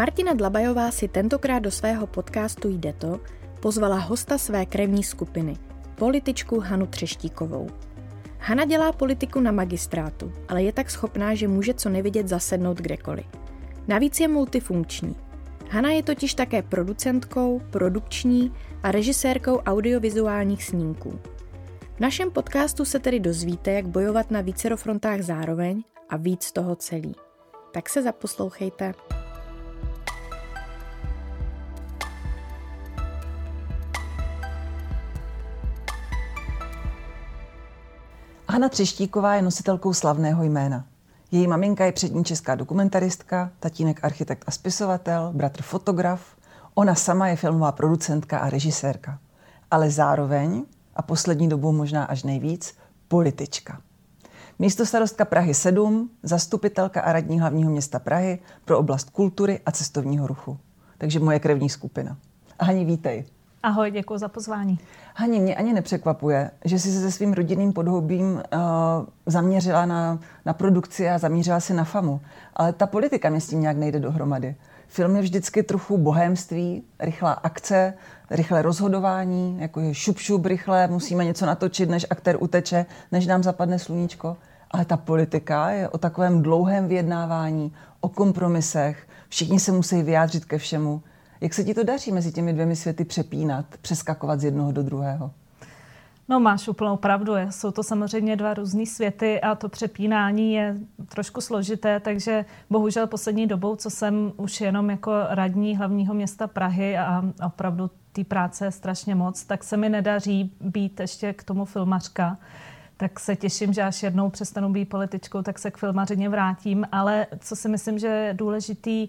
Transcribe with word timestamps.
Martina 0.00 0.32
Dlabajová 0.34 0.90
si 0.90 1.08
tentokrát 1.08 1.58
do 1.58 1.70
svého 1.70 2.06
podcastu 2.06 2.68
Jde 2.68 2.92
to 2.92 3.20
pozvala 3.60 3.96
hosta 3.96 4.38
své 4.38 4.66
krevní 4.66 5.02
skupiny, 5.02 5.56
političku 5.94 6.60
Hanu 6.60 6.86
Třeštíkovou. 6.86 7.68
Hana 8.38 8.64
dělá 8.64 8.92
politiku 8.92 9.40
na 9.40 9.52
magistrátu, 9.52 10.32
ale 10.48 10.62
je 10.62 10.72
tak 10.72 10.90
schopná, 10.90 11.34
že 11.34 11.48
může 11.48 11.74
co 11.74 11.88
nevidět 11.88 12.28
zasednout 12.28 12.78
kdekoliv. 12.78 13.26
Navíc 13.88 14.20
je 14.20 14.28
multifunkční. 14.28 15.16
Hana 15.70 15.90
je 15.90 16.02
totiž 16.02 16.34
také 16.34 16.62
producentkou, 16.62 17.60
produkční 17.70 18.52
a 18.82 18.90
režisérkou 18.90 19.56
audiovizuálních 19.56 20.64
snímků. 20.64 21.18
V 21.96 22.00
našem 22.00 22.30
podcastu 22.30 22.84
se 22.84 22.98
tedy 22.98 23.20
dozvíte, 23.20 23.72
jak 23.72 23.88
bojovat 23.88 24.30
na 24.30 24.40
vícero 24.40 24.76
frontách 24.76 25.22
zároveň 25.22 25.82
a 26.08 26.16
víc 26.16 26.52
toho 26.52 26.76
celý. 26.76 27.14
Tak 27.72 27.88
se 27.88 28.02
zaposlouchejte. 28.02 28.94
Hana 38.50 38.68
Třeštíková 38.68 39.34
je 39.34 39.42
nositelkou 39.42 39.92
slavného 39.92 40.42
jména. 40.42 40.84
Její 41.30 41.46
maminka 41.46 41.84
je 41.84 41.92
přední 41.92 42.24
česká 42.24 42.54
dokumentaristka, 42.54 43.50
tatínek 43.60 44.04
architekt 44.04 44.44
a 44.46 44.50
spisovatel, 44.50 45.32
bratr 45.34 45.62
fotograf, 45.62 46.20
ona 46.74 46.94
sama 46.94 47.28
je 47.28 47.36
filmová 47.36 47.72
producentka 47.72 48.38
a 48.38 48.50
režisérka. 48.50 49.18
Ale 49.70 49.90
zároveň, 49.90 50.64
a 50.96 51.02
poslední 51.02 51.48
dobou 51.48 51.72
možná 51.72 52.04
až 52.04 52.22
nejvíc, 52.22 52.74
politička. 53.08 53.80
Místo 54.58 54.86
starostka 54.86 55.24
Prahy 55.24 55.54
7, 55.54 56.10
zastupitelka 56.22 57.00
a 57.00 57.12
radní 57.12 57.40
hlavního 57.40 57.70
města 57.70 57.98
Prahy 57.98 58.38
pro 58.64 58.78
oblast 58.78 59.10
kultury 59.10 59.60
a 59.66 59.72
cestovního 59.72 60.26
ruchu. 60.26 60.58
Takže 60.98 61.20
moje 61.20 61.38
krevní 61.38 61.68
skupina. 61.68 62.16
A 62.58 62.64
Hani, 62.64 62.84
vítej. 62.84 63.24
Ahoj, 63.62 63.90
děkuji 63.90 64.18
za 64.18 64.28
pozvání. 64.28 64.78
Hani, 65.14 65.40
mě 65.40 65.56
ani 65.56 65.72
nepřekvapuje, 65.72 66.50
že 66.64 66.78
jsi 66.78 66.92
se 66.92 67.10
svým 67.10 67.32
rodinným 67.32 67.72
podhoubím 67.72 68.32
uh, 68.32 68.40
zaměřila 69.26 69.86
na, 69.86 70.18
na 70.46 70.52
produkci 70.52 71.08
a 71.08 71.18
zaměřila 71.18 71.60
si 71.60 71.74
na 71.74 71.84
famu. 71.84 72.20
Ale 72.56 72.72
ta 72.72 72.86
politika 72.86 73.30
mi 73.30 73.40
s 73.40 73.48
tím 73.48 73.60
nějak 73.60 73.76
nejde 73.76 74.00
dohromady. 74.00 74.56
Film 74.88 75.16
je 75.16 75.22
vždycky 75.22 75.62
trochu 75.62 75.98
bohémství, 75.98 76.82
rychlá 77.00 77.32
akce, 77.32 77.94
rychlé 78.30 78.62
rozhodování, 78.62 79.56
jako 79.60 79.80
je 79.80 79.94
šup, 79.94 80.18
šup 80.18 80.46
rychle, 80.46 80.88
musíme 80.88 81.24
něco 81.24 81.46
natočit, 81.46 81.90
než 81.90 82.06
aktér 82.10 82.36
uteče, 82.40 82.86
než 83.12 83.26
nám 83.26 83.42
zapadne 83.42 83.78
sluníčko. 83.78 84.36
Ale 84.70 84.84
ta 84.84 84.96
politika 84.96 85.70
je 85.70 85.88
o 85.88 85.98
takovém 85.98 86.42
dlouhém 86.42 86.88
vyjednávání, 86.88 87.72
o 88.00 88.08
kompromisech, 88.08 89.08
všichni 89.28 89.60
se 89.60 89.72
musí 89.72 90.02
vyjádřit 90.02 90.44
ke 90.44 90.58
všemu. 90.58 91.02
Jak 91.40 91.54
se 91.54 91.64
ti 91.64 91.74
to 91.74 91.84
daří 91.84 92.12
mezi 92.12 92.32
těmi 92.32 92.52
dvěmi 92.52 92.76
světy 92.76 93.04
přepínat, 93.04 93.66
přeskakovat 93.80 94.40
z 94.40 94.44
jednoho 94.44 94.72
do 94.72 94.82
druhého? 94.82 95.30
No 96.28 96.40
máš 96.40 96.68
úplnou 96.68 96.96
pravdu, 96.96 97.32
jsou 97.50 97.70
to 97.70 97.82
samozřejmě 97.82 98.36
dva 98.36 98.54
různé 98.54 98.86
světy 98.86 99.40
a 99.40 99.54
to 99.54 99.68
přepínání 99.68 100.52
je 100.52 100.76
trošku 101.08 101.40
složité, 101.40 102.00
takže 102.00 102.44
bohužel 102.70 103.06
poslední 103.06 103.46
dobou, 103.46 103.76
co 103.76 103.90
jsem 103.90 104.32
už 104.36 104.60
jenom 104.60 104.90
jako 104.90 105.12
radní 105.28 105.76
hlavního 105.76 106.14
města 106.14 106.46
Prahy 106.46 106.98
a 106.98 107.24
opravdu 107.46 107.90
té 108.12 108.24
práce 108.24 108.64
je 108.64 108.72
strašně 108.72 109.14
moc, 109.14 109.44
tak 109.44 109.64
se 109.64 109.76
mi 109.76 109.88
nedaří 109.88 110.52
být 110.60 111.00
ještě 111.00 111.32
k 111.32 111.44
tomu 111.44 111.64
filmařka. 111.64 112.38
Tak 112.96 113.20
se 113.20 113.36
těším, 113.36 113.72
že 113.72 113.82
až 113.82 114.02
jednou 114.02 114.30
přestanu 114.30 114.72
být 114.72 114.84
političkou, 114.84 115.42
tak 115.42 115.58
se 115.58 115.70
k 115.70 115.76
filmařině 115.76 116.28
vrátím. 116.28 116.86
Ale 116.92 117.26
co 117.38 117.56
si 117.56 117.68
myslím, 117.68 117.98
že 117.98 118.06
je 118.06 118.34
důležitý, 118.34 119.08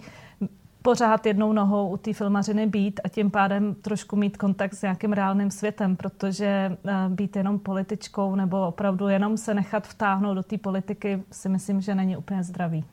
pořád 0.81 1.25
jednou 1.25 1.53
nohou 1.53 1.89
u 1.89 1.97
té 1.97 2.13
filmařiny 2.13 2.67
být 2.67 2.99
a 3.03 3.09
tím 3.09 3.31
pádem 3.31 3.75
trošku 3.75 4.15
mít 4.15 4.37
kontakt 4.37 4.73
s 4.73 4.81
nějakým 4.81 5.13
reálným 5.13 5.51
světem, 5.51 5.95
protože 5.95 6.45
eh, 6.45 7.09
být 7.09 7.35
jenom 7.35 7.59
političkou 7.59 8.35
nebo 8.35 8.67
opravdu 8.67 9.07
jenom 9.07 9.37
se 9.37 9.53
nechat 9.53 9.87
vtáhnout 9.87 10.35
do 10.35 10.43
té 10.43 10.57
politiky 10.57 11.23
si 11.31 11.49
myslím, 11.49 11.81
že 11.81 11.95
není 11.95 12.17
úplně 12.17 12.43
zdravý. 12.43 12.85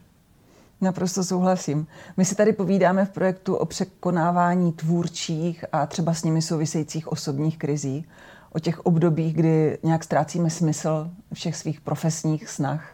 Naprosto 0.81 1.25
souhlasím. 1.25 1.87
My 2.16 2.25
si 2.25 2.34
tady 2.34 2.53
povídáme 2.53 3.04
v 3.04 3.10
projektu 3.10 3.54
o 3.54 3.66
překonávání 3.66 4.72
tvůrčích 4.72 5.65
a 5.72 5.87
třeba 5.87 6.15
s 6.15 6.25
nimi 6.25 6.43
souvisejících 6.43 7.12
osobních 7.12 7.59
krizí, 7.59 8.06
o 8.53 8.59
těch 8.59 8.81
obdobích, 8.81 9.34
kdy 9.34 9.78
nějak 9.82 10.05
ztrácíme 10.05 10.50
smysl 10.50 11.10
všech 11.32 11.56
svých 11.56 11.81
profesních 11.81 12.49
snah, 12.49 12.93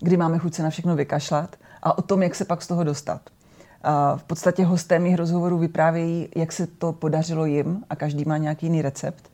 kdy 0.00 0.16
máme 0.16 0.38
chuť 0.38 0.54
se 0.54 0.62
na 0.62 0.70
všechno 0.70 0.96
vykašlat 0.96 1.56
a 1.82 1.98
o 1.98 2.02
tom, 2.02 2.22
jak 2.22 2.34
se 2.34 2.44
pak 2.44 2.62
z 2.62 2.66
toho 2.66 2.84
dostat. 2.84 3.20
V 4.16 4.22
podstatě 4.24 4.64
hosté 4.64 4.98
mých 4.98 5.16
rozhovorů 5.16 5.58
vyprávějí, 5.58 6.28
jak 6.36 6.52
se 6.52 6.66
to 6.66 6.92
podařilo 6.92 7.44
jim 7.44 7.84
a 7.90 7.96
každý 7.96 8.24
má 8.24 8.36
nějaký 8.36 8.66
jiný 8.66 8.82
recept. 8.82 9.30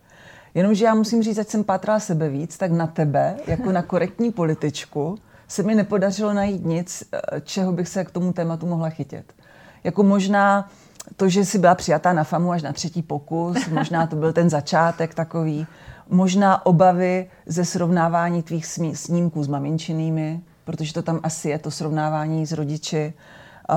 Jenomže 0.54 0.84
já 0.84 0.94
musím 0.94 1.22
říct, 1.22 1.38
ať 1.38 1.48
jsem 1.48 1.64
pátrala 1.64 2.00
sebe 2.00 2.28
víc, 2.28 2.58
tak 2.58 2.70
na 2.70 2.86
tebe, 2.86 3.36
jako 3.46 3.72
na 3.72 3.82
korektní 3.82 4.32
političku, 4.32 5.18
se 5.48 5.62
mi 5.62 5.74
nepodařilo 5.74 6.32
najít 6.32 6.64
nic, 6.64 7.04
eh, 7.12 7.40
čeho 7.40 7.72
bych 7.72 7.88
se 7.88 8.04
k 8.04 8.10
tomu 8.10 8.32
tématu 8.32 8.66
mohla 8.66 8.90
chytit. 8.90 9.32
Jako 9.84 10.02
možná 10.02 10.68
to, 11.16 11.28
že 11.28 11.44
jsi 11.44 11.58
byla 11.58 11.74
přijatá 11.74 12.12
na 12.12 12.24
FAMu 12.24 12.52
až 12.52 12.62
na 12.62 12.72
třetí 12.72 13.02
pokus, 13.02 13.68
možná 13.68 14.06
to 14.06 14.16
byl 14.16 14.32
ten 14.32 14.50
začátek 14.50 15.14
takový, 15.14 15.66
možná 16.08 16.66
obavy 16.66 17.30
ze 17.46 17.64
srovnávání 17.64 18.42
tvých 18.42 18.66
snímků 18.94 19.44
s 19.44 19.48
maminčinými, 19.48 20.40
protože 20.64 20.92
to 20.92 21.02
tam 21.02 21.20
asi 21.22 21.48
je, 21.48 21.58
to 21.58 21.70
srovnávání 21.70 22.46
s 22.46 22.52
rodiči. 22.52 23.14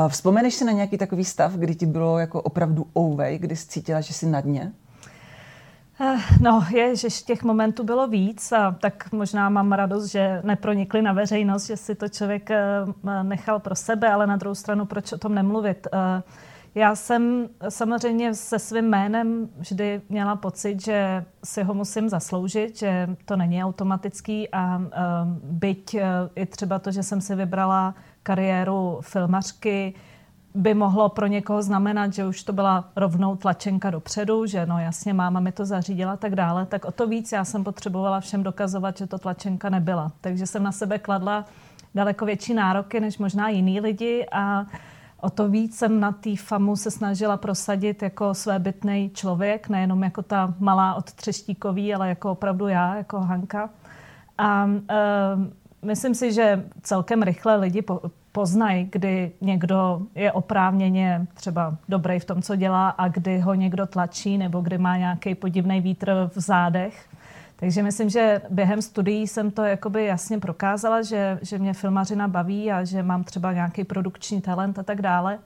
Vzpomeneš 0.07 0.53
si 0.53 0.65
na 0.65 0.71
nějaký 0.71 0.97
takový 0.97 1.25
stav, 1.25 1.53
kdy 1.53 1.75
ti 1.75 1.85
bylo 1.85 2.19
jako 2.19 2.41
opravdu 2.41 2.87
ouvej, 2.97 3.39
kdy 3.39 3.55
jsi 3.55 3.67
cítila, 3.67 4.01
že 4.01 4.13
jsi 4.13 4.25
na 4.25 4.41
dně? 4.41 4.71
Eh, 6.03 6.17
no, 6.39 6.65
je, 6.73 6.95
že 6.95 7.07
těch 7.25 7.43
momentů 7.43 7.83
bylo 7.83 8.07
víc 8.07 8.51
a 8.51 8.71
tak 8.71 9.11
možná 9.11 9.49
mám 9.49 9.71
radost, 9.71 10.05
že 10.05 10.41
nepronikly 10.43 11.01
na 11.01 11.13
veřejnost, 11.13 11.65
že 11.65 11.77
si 11.77 11.95
to 11.95 12.09
člověk 12.09 12.51
eh, 12.51 12.63
nechal 13.23 13.59
pro 13.59 13.75
sebe, 13.75 14.09
ale 14.13 14.27
na 14.27 14.35
druhou 14.35 14.55
stranu, 14.55 14.85
proč 14.85 15.13
o 15.13 15.17
tom 15.17 15.35
nemluvit? 15.35 15.87
Eh, 15.93 16.23
já 16.75 16.95
jsem 16.95 17.49
samozřejmě 17.69 18.33
se 18.33 18.59
svým 18.59 18.85
jménem 18.85 19.49
vždy 19.57 20.01
měla 20.09 20.35
pocit, 20.35 20.81
že 20.81 21.25
si 21.43 21.63
ho 21.63 21.73
musím 21.73 22.09
zasloužit, 22.09 22.77
že 22.77 23.09
to 23.25 23.35
není 23.35 23.63
automatický 23.63 24.49
a 24.53 24.81
byť 25.43 25.95
i 26.35 26.45
třeba 26.45 26.79
to, 26.79 26.91
že 26.91 27.03
jsem 27.03 27.21
si 27.21 27.35
vybrala 27.35 27.95
kariéru 28.23 28.99
filmařky 29.01 29.93
by 30.55 30.73
mohlo 30.73 31.09
pro 31.09 31.27
někoho 31.27 31.61
znamenat, 31.61 32.13
že 32.13 32.25
už 32.25 32.43
to 32.43 32.53
byla 32.53 32.89
rovnou 32.95 33.35
tlačenka 33.35 33.89
dopředu, 33.89 34.45
že 34.45 34.65
no 34.65 34.79
jasně, 34.79 35.13
máma 35.13 35.39
mi 35.39 35.51
to 35.51 35.65
zařídila 35.65 36.11
a 36.11 36.17
tak 36.17 36.35
dále, 36.35 36.65
tak 36.65 36.85
o 36.85 36.91
to 36.91 37.07
víc 37.07 37.31
já 37.31 37.45
jsem 37.45 37.63
potřebovala 37.63 38.19
všem 38.19 38.43
dokazovat, 38.43 38.97
že 38.97 39.07
to 39.07 39.17
tlačenka 39.17 39.69
nebyla. 39.69 40.11
Takže 40.21 40.47
jsem 40.47 40.63
na 40.63 40.71
sebe 40.71 40.99
kladla 40.99 41.45
daleko 41.95 42.25
větší 42.25 42.53
nároky 42.53 42.99
než 42.99 43.17
možná 43.17 43.49
jiný 43.49 43.79
lidi 43.79 44.25
a 44.31 44.65
o 45.21 45.29
to 45.29 45.49
víc 45.49 45.77
jsem 45.77 45.99
na 45.99 46.11
té 46.11 46.35
famu 46.35 46.75
se 46.75 46.91
snažila 46.91 47.37
prosadit 47.37 48.01
jako 48.01 48.33
svébytný 48.33 49.11
člověk, 49.13 49.69
nejenom 49.69 50.03
jako 50.03 50.21
ta 50.21 50.53
malá 50.59 50.93
od 50.93 51.13
Třeštíkový, 51.13 51.93
ale 51.93 52.09
jako 52.09 52.31
opravdu 52.31 52.67
já, 52.67 52.95
jako 52.95 53.19
Hanka. 53.19 53.69
A 54.37 54.65
uh, 54.65 54.81
myslím 55.85 56.15
si, 56.15 56.33
že 56.33 56.65
celkem 56.81 57.21
rychle 57.21 57.55
lidi 57.55 57.83
poznají, 58.31 58.89
kdy 58.91 59.31
někdo 59.41 60.01
je 60.15 60.31
oprávněně 60.31 61.27
třeba 61.33 61.75
dobrý 61.89 62.19
v 62.19 62.25
tom, 62.25 62.41
co 62.41 62.55
dělá 62.55 62.89
a 62.89 63.07
kdy 63.07 63.39
ho 63.39 63.53
někdo 63.53 63.85
tlačí 63.85 64.37
nebo 64.37 64.61
kdy 64.61 64.77
má 64.77 64.97
nějaký 64.97 65.35
podivný 65.35 65.81
vítr 65.81 66.29
v 66.35 66.39
zádech. 66.39 67.05
Takže 67.55 67.83
myslím, 67.83 68.09
že 68.09 68.41
během 68.49 68.81
studií 68.81 69.27
jsem 69.27 69.51
to 69.51 69.63
jakoby 69.63 70.05
jasně 70.05 70.39
prokázala, 70.39 71.01
že, 71.01 71.39
že 71.41 71.57
mě 71.57 71.73
filmařina 71.73 72.27
baví 72.27 72.71
a 72.71 72.83
že 72.83 73.03
mám 73.03 73.23
třeba 73.23 73.53
nějaký 73.53 73.83
produkční 73.83 74.41
talent 74.41 74.79
a 74.79 74.83
tak 74.83 75.01
dále. 75.01 75.39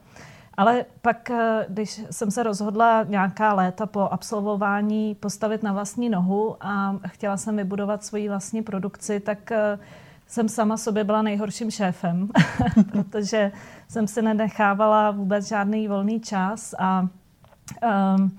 Ale 0.58 0.86
pak, 1.02 1.30
eh, 1.30 1.66
když 1.70 2.02
jsem 2.12 2.32
se 2.32 2.44
rozhodla 2.44 3.04
nějaká 3.04 3.54
léta 3.54 3.86
po 3.86 4.00
absolvování 4.00 5.16
postavit 5.16 5.64
na 5.64 5.74
vlastní 5.74 6.10
nohu 6.10 6.56
a 6.62 7.00
chtěla 7.08 7.38
jsem 7.38 7.58
vybudovat 7.58 8.04
svoji 8.04 8.30
vlastní 8.30 8.62
produkci, 8.62 9.20
tak 9.20 9.52
eh, 9.52 9.80
jsem 10.28 10.50
sama 10.50 10.78
sobě 10.78 11.04
byla 11.04 11.22
nejhorším 11.22 11.72
šéfem, 11.72 12.30
protože 12.92 13.52
jsem 13.88 14.08
si 14.08 14.22
nenechávala 14.22 15.12
vůbec 15.12 15.48
žádný 15.48 15.88
volný 15.88 16.20
čas 16.20 16.76
a 16.80 17.08
um, 18.18 18.38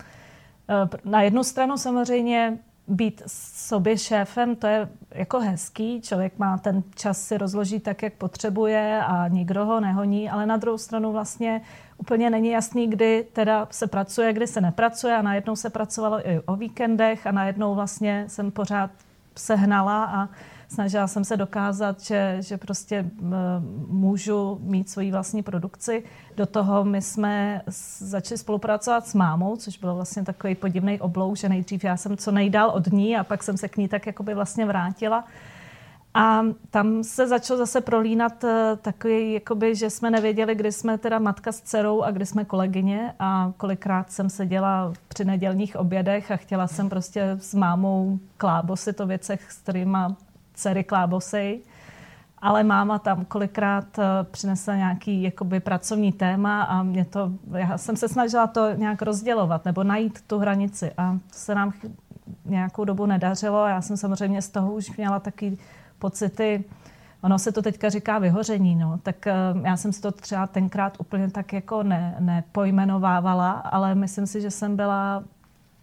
na 1.05 1.23
jednu 1.23 1.45
stranu 1.45 1.77
samozřejmě 1.77 2.59
být 2.89 3.23
sobě 3.27 3.99
šéfem, 3.99 4.57
to 4.57 4.67
je 4.67 4.89
jako 5.11 5.41
hezký, 5.41 6.01
člověk 6.01 6.39
má 6.39 6.59
ten 6.59 6.83
čas 6.95 7.23
si 7.23 7.39
rozložit 7.39 7.83
tak, 7.83 8.03
jak 8.03 8.13
potřebuje 8.13 9.03
a 9.07 9.29
nikdo 9.29 9.65
ho 9.65 9.81
nehoní, 9.81 10.31
ale 10.31 10.47
na 10.47 10.57
druhou 10.57 10.79
stranu 10.79 11.13
vlastně 11.13 11.61
úplně 11.99 12.31
není 12.31 12.51
jasný, 12.51 12.87
kdy 12.87 13.27
teda 13.33 13.69
se 13.71 13.87
pracuje, 13.87 14.33
kdy 14.33 14.47
se 14.47 14.61
nepracuje 14.61 15.17
a 15.17 15.23
najednou 15.23 15.57
se 15.57 15.71
pracovalo 15.71 16.29
i 16.29 16.41
o 16.41 16.57
víkendech 16.57 17.27
a 17.27 17.33
najednou 17.33 17.75
vlastně 17.75 18.25
jsem 18.29 18.51
pořád 18.51 18.91
sehnala 19.37 20.05
a 20.05 20.29
snažila 20.69 21.07
jsem 21.07 21.25
se 21.25 21.37
dokázat, 21.37 22.01
že, 22.01 22.37
že 22.41 22.57
prostě 22.57 23.11
můžu 23.89 24.59
mít 24.63 24.91
svoji 24.91 25.11
vlastní 25.11 25.43
produkci. 25.43 26.05
Do 26.37 26.47
toho 26.47 26.85
my 26.85 27.03
jsme 27.03 27.63
začali 27.99 28.39
spolupracovat 28.39 29.07
s 29.07 29.15
mámou, 29.15 29.57
což 29.57 29.79
bylo 29.79 29.95
vlastně 29.95 30.25
takový 30.25 30.55
podivný 30.55 31.01
oblouk, 31.01 31.37
že 31.37 31.49
nejdřív 31.49 31.85
já 31.85 31.97
jsem 31.97 32.17
co 32.17 32.31
nejdál 32.31 32.71
od 32.71 32.93
ní 32.93 33.17
a 33.17 33.25
pak 33.25 33.43
jsem 33.43 33.57
se 33.57 33.69
k 33.69 33.77
ní 33.77 33.89
tak 33.89 34.07
jakoby 34.07 34.35
vlastně 34.35 34.67
vrátila. 34.67 35.25
A 36.19 36.43
tam 36.71 37.05
se 37.05 37.29
začalo 37.29 37.59
zase 37.59 37.81
prolínat 37.81 38.45
eh, 38.45 38.77
takový, 38.83 39.33
jakoby, 39.33 39.75
že 39.75 39.91
jsme 39.91 40.11
nevěděli, 40.11 40.55
kdy 40.55 40.73
jsme 40.73 40.99
teda 40.99 41.19
matka 41.19 41.53
s 41.53 41.61
dcerou 41.61 42.03
a 42.03 42.11
kdy 42.11 42.27
jsme 42.27 42.45
kolegyně 42.45 43.15
a 43.19 43.53
kolikrát 43.57 44.13
jsem 44.13 44.31
seděla 44.31 44.93
při 45.09 45.25
nedělních 45.25 45.77
obědech 45.77 46.31
a 46.31 46.37
chtěla 46.37 46.67
jsem 46.67 46.89
prostě 46.89 47.37
s 47.41 47.55
mámou 47.55 48.19
klábosy 48.37 48.93
to 48.93 49.07
věcech, 49.07 49.53
s 49.53 49.59
kterými 49.59 49.99
dcery 50.57 50.85
klábosy. 50.85 51.61
Ale 52.39 52.65
máma 52.65 52.99
tam 52.99 53.25
kolikrát 53.25 53.99
eh, 53.99 54.03
přinesla 54.31 54.77
nějaký 54.77 55.23
jakoby, 55.23 55.61
pracovní 55.61 56.13
téma 56.13 56.63
a 56.63 56.83
mě 56.83 57.05
to, 57.05 57.31
já 57.53 57.79
jsem 57.79 57.97
se 57.97 58.09
snažila 58.09 58.47
to 58.47 58.75
nějak 58.75 59.03
rozdělovat 59.03 59.65
nebo 59.65 59.85
najít 59.85 60.21
tu 60.27 60.39
hranici 60.39 60.93
a 60.99 61.13
to 61.13 61.39
se 61.39 61.55
nám 61.55 61.73
nějakou 62.45 62.85
dobu 62.85 63.07
nedařilo 63.07 63.63
a 63.63 63.69
já 63.69 63.83
jsem 63.83 63.97
samozřejmě 63.97 64.43
z 64.43 64.49
toho 64.49 64.73
už 64.73 64.97
měla 64.97 65.21
taky 65.21 65.59
pocity, 65.99 66.65
ono 67.23 67.39
se 67.39 67.53
to 67.53 67.63
teďka 67.63 67.89
říká 67.89 68.19
vyhoření, 68.19 68.77
no, 68.77 68.99
tak 69.03 69.17
uh, 69.55 69.67
já 69.67 69.77
jsem 69.77 69.93
si 69.93 70.03
to 70.03 70.13
třeba 70.13 70.47
tenkrát 70.47 70.97
úplně 71.01 71.31
tak 71.31 71.53
jako 71.53 71.83
ne, 71.83 72.17
nepojmenovávala, 72.19 73.51
ale 73.51 73.95
myslím 73.95 74.27
si, 74.27 74.41
že 74.41 74.51
jsem 74.51 74.77
byla 74.77 75.25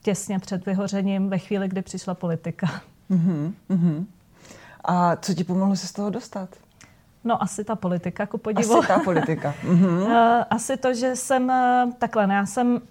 těsně 0.02 0.40
před 0.40 0.66
vyhořením 0.66 1.30
ve 1.30 1.38
chvíli, 1.38 1.68
kdy 1.68 1.82
přišla 1.82 2.14
politika. 2.14 2.68
Uh-huh, 3.12 3.54
uh-huh. 3.70 4.06
A 4.84 5.16
co 5.16 5.34
ti 5.34 5.44
pomohlo 5.44 5.76
se 5.76 5.88
z 5.88 5.92
toho 5.92 6.10
dostat? 6.10 6.50
No 7.24 7.44
asi 7.44 7.64
ta 7.64 7.76
politika, 7.76 8.26
ku 8.26 8.38
podivu. 8.38 8.78
Asi 8.78 8.88
ta 8.88 9.00
politika. 9.00 9.54
Uh, 9.64 10.12
asi 10.50 10.78
to, 10.78 10.94
že 10.94 11.16
jsem 11.16 11.50
uh, 11.50 11.92
takhle, 12.00 12.34
já 12.34 12.46
jsem 12.46 12.82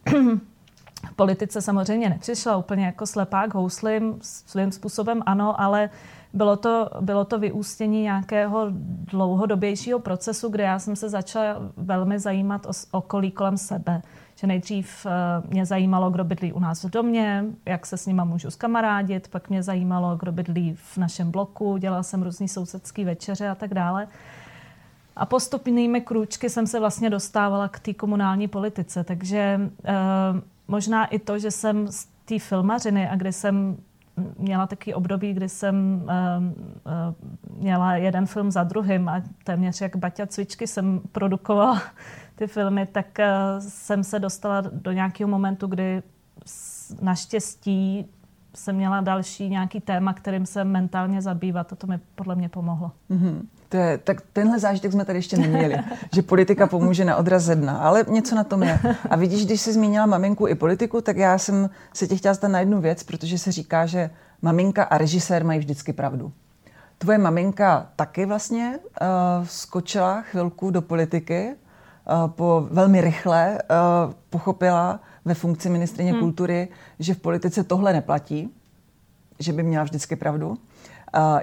v 1.05 1.13
politice 1.17 1.63
samozřejmě 1.63 2.09
nepřišla 2.09 2.57
úplně 2.57 2.87
jako 2.87 3.07
slepák 3.07 3.55
houslim, 3.55 4.19
svým 4.23 4.73
způsobem 4.73 5.23
ano, 5.27 5.61
ale 5.61 5.91
bylo 6.33 6.57
to, 6.57 6.91
bylo 7.01 7.25
to 7.25 7.39
vyústění 7.39 8.03
nějakého 8.03 8.67
dlouhodobějšího 9.11 9.99
procesu, 9.99 10.49
kde 10.49 10.65
já 10.65 10.79
jsem 10.79 10.97
se 10.97 11.09
začala 11.09 11.57
velmi 11.77 12.19
zajímat 12.19 12.67
o 12.67 12.71
okolí 12.91 13.31
kolem 13.31 13.57
sebe. 13.57 14.03
Že 14.43 14.47
nejdřív 14.47 15.07
eh, 15.07 15.11
mě 15.49 15.67
zajímalo, 15.67 16.11
kdo 16.11 16.25
bydlí 16.25 16.53
u 16.53 16.61
nás 16.61 16.85
v 16.85 16.91
domě, 16.91 17.45
jak 17.67 17.87
se 17.87 17.97
s 17.97 18.07
nima 18.07 18.25
můžu 18.25 18.51
skamarádit, 18.51 19.29
pak 19.29 19.51
mě 19.51 19.63
zajímalo, 19.63 20.17
kdo 20.17 20.33
bydlí 20.33 20.75
v 20.75 20.99
našem 20.99 21.31
bloku, 21.31 21.77
dělala 21.77 22.03
jsem 22.03 22.23
různý 22.23 22.49
sousedský 22.49 23.05
večeře 23.05 23.49
a 23.49 23.55
tak 23.55 23.75
dále. 23.75 24.09
A 25.17 25.27
postupnými 25.27 26.01
krůčky 26.01 26.51
jsem 26.51 26.67
se 26.67 26.81
vlastně 26.81 27.11
dostávala 27.11 27.69
k 27.69 27.79
té 27.79 27.95
komunální 27.95 28.49
politice, 28.49 29.05
takže 29.05 29.61
eh, 29.85 29.93
možná 30.69 31.07
i 31.07 31.19
to, 31.19 31.39
že 31.39 31.51
jsem 31.51 31.89
z 31.89 32.07
té 32.25 32.39
filmařiny 32.39 33.09
a 33.09 33.17
kde 33.17 33.33
jsem 33.33 33.77
měla 34.39 34.67
taky 34.67 34.95
období, 34.95 35.33
kdy 35.33 35.49
jsem 35.49 36.03
uh, 36.05 36.11
měla 37.59 37.95
jeden 37.95 38.27
film 38.27 38.51
za 38.51 38.65
druhým 38.65 39.09
a 39.09 39.23
téměř 39.45 39.81
jak 39.81 39.97
Baťa 39.97 40.27
cvičky 40.27 40.67
jsem 40.67 41.01
produkovala 41.13 41.83
ty 42.43 42.49
filmy, 42.49 42.87
tak 42.87 43.07
uh, 43.19 43.25
jsem 43.69 44.05
se 44.05 44.19
dostala 44.19 44.61
do 44.61 44.93
nějakého 44.93 45.31
momentu, 45.31 45.67
kdy 45.67 46.03
naštěstí 47.01 48.07
jsem 48.55 48.77
měla 48.77 49.01
další 49.01 49.49
nějaký 49.49 49.81
téma, 49.81 50.13
kterým 50.13 50.47
se 50.47 50.65
mentálně 50.65 51.23
zabývat 51.23 51.73
a 51.73 51.77
to 51.77 51.87
mi 51.87 51.99
podle 52.15 52.35
mě 52.35 52.49
pomohlo. 52.49 52.91
Mm-hmm. 53.11 53.41
To 53.69 53.77
je, 53.77 53.99
tak 53.99 54.21
tenhle 54.33 54.59
zážitek 54.59 54.93
jsme 54.93 55.05
tady 55.05 55.19
ještě 55.19 55.37
neměli, 55.37 55.77
že 56.15 56.23
politika 56.23 56.67
pomůže 56.67 57.05
na 57.05 57.17
odraz 57.17 57.47
dna, 57.47 57.79
ale 57.79 58.05
něco 58.09 58.35
na 58.35 58.45
tom 58.45 58.63
je. 58.63 58.79
A 59.11 59.17
vidíš, 59.17 59.47
když 59.47 59.61
jsi 59.61 59.73
zmínila 59.73 60.07
maminku 60.07 60.47
i 60.47 60.55
politiku, 60.55 61.01
tak 61.01 61.17
já 61.17 61.39
jsem 61.39 61.71
se 61.95 62.07
tě 62.07 62.17
chtěla 62.17 62.35
zdat 62.35 62.49
na 62.49 62.61
jednu 62.61 62.81
věc, 62.81 63.03
protože 63.03 63.39
se 63.39 63.53
říká, 63.53 63.87
že 63.87 64.11
maminka 64.43 64.85
a 64.85 64.99
režisér 64.99 65.45
mají 65.45 65.59
vždycky 65.59 65.93
pravdu. 65.93 66.33
Tvoje 66.99 67.19
maminka 67.19 67.87
taky 67.97 68.27
vlastně 68.27 68.79
uh, 68.79 69.47
skočila 69.47 70.23
chvilku 70.23 70.71
do 70.71 70.83
politiky, 70.83 71.57
po 72.27 72.69
velmi 72.71 73.01
rychle 73.01 73.59
uh, 73.71 74.13
pochopila 74.31 75.01
ve 75.25 75.35
funkci 75.35 75.71
ministrině 75.71 76.11
hmm. 76.11 76.21
kultury, 76.21 76.69
že 76.99 77.15
v 77.15 77.19
politice 77.19 77.65
tohle 77.65 77.93
neplatí, 77.93 78.55
že 79.39 79.53
by 79.53 79.63
měla 79.63 79.85
vždycky 79.85 80.17
pravdu. 80.17 80.59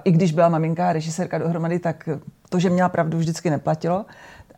I 0.04 0.12
když 0.12 0.32
byla 0.32 0.50
maminka 0.50 0.90
a 0.90 0.94
režisérka 0.94 1.38
dohromady, 1.38 1.80
tak 1.80 2.10
to, 2.50 2.60
že 2.60 2.70
měla 2.70 2.90
pravdu, 2.90 3.18
vždycky 3.18 3.50
neplatilo. 3.50 4.06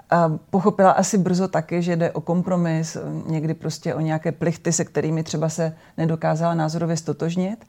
A 0.10 0.32
pochopila 0.50 0.92
asi 0.92 1.18
brzo 1.18 1.48
taky, 1.48 1.82
že 1.82 1.96
jde 1.96 2.12
o 2.12 2.22
kompromis, 2.22 2.98
někdy 3.26 3.54
prostě 3.54 3.96
o 3.96 4.00
nějaké 4.00 4.32
plichty, 4.32 4.72
se 4.72 4.86
kterými 4.86 5.24
třeba 5.24 5.50
se 5.50 5.76
nedokázala 5.98 6.54
názorově 6.54 6.98
stotožnit. 6.98 7.66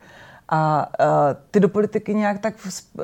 A 0.48 0.88
ty 1.50 1.60
do 1.60 1.68
politiky 1.68 2.14
nějak 2.14 2.38
tak 2.38 2.54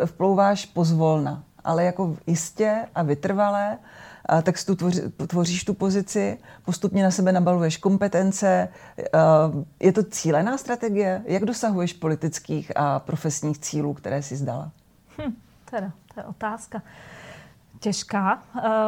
vplouváš 0.04 0.66
pozvolna, 0.66 1.42
ale 1.64 1.84
jako 1.84 2.16
jistě 2.26 2.76
a 2.94 3.02
vytrvalé 3.02 3.78
textu 4.42 4.76
tvoří, 4.76 5.00
tvoříš 5.26 5.64
tu 5.64 5.75
pozici, 5.75 6.38
postupně 6.64 7.02
na 7.02 7.10
sebe 7.10 7.32
nabaluješ 7.32 7.76
kompetence. 7.76 8.69
Je 9.80 9.92
to 9.92 10.02
cílená 10.02 10.58
strategie? 10.58 11.22
Jak 11.25 11.44
dosahuješ 11.44 11.92
politických 11.92 12.72
a 12.76 12.98
profesních 12.98 13.58
cílů, 13.58 13.94
které 13.94 14.22
jsi 14.22 14.36
zdala? 14.36 14.70
Hm, 15.19 15.34
teda, 15.70 15.92
to 16.14 16.20
je 16.20 16.25
otázka. 16.25 16.82
Těžká. 17.80 18.42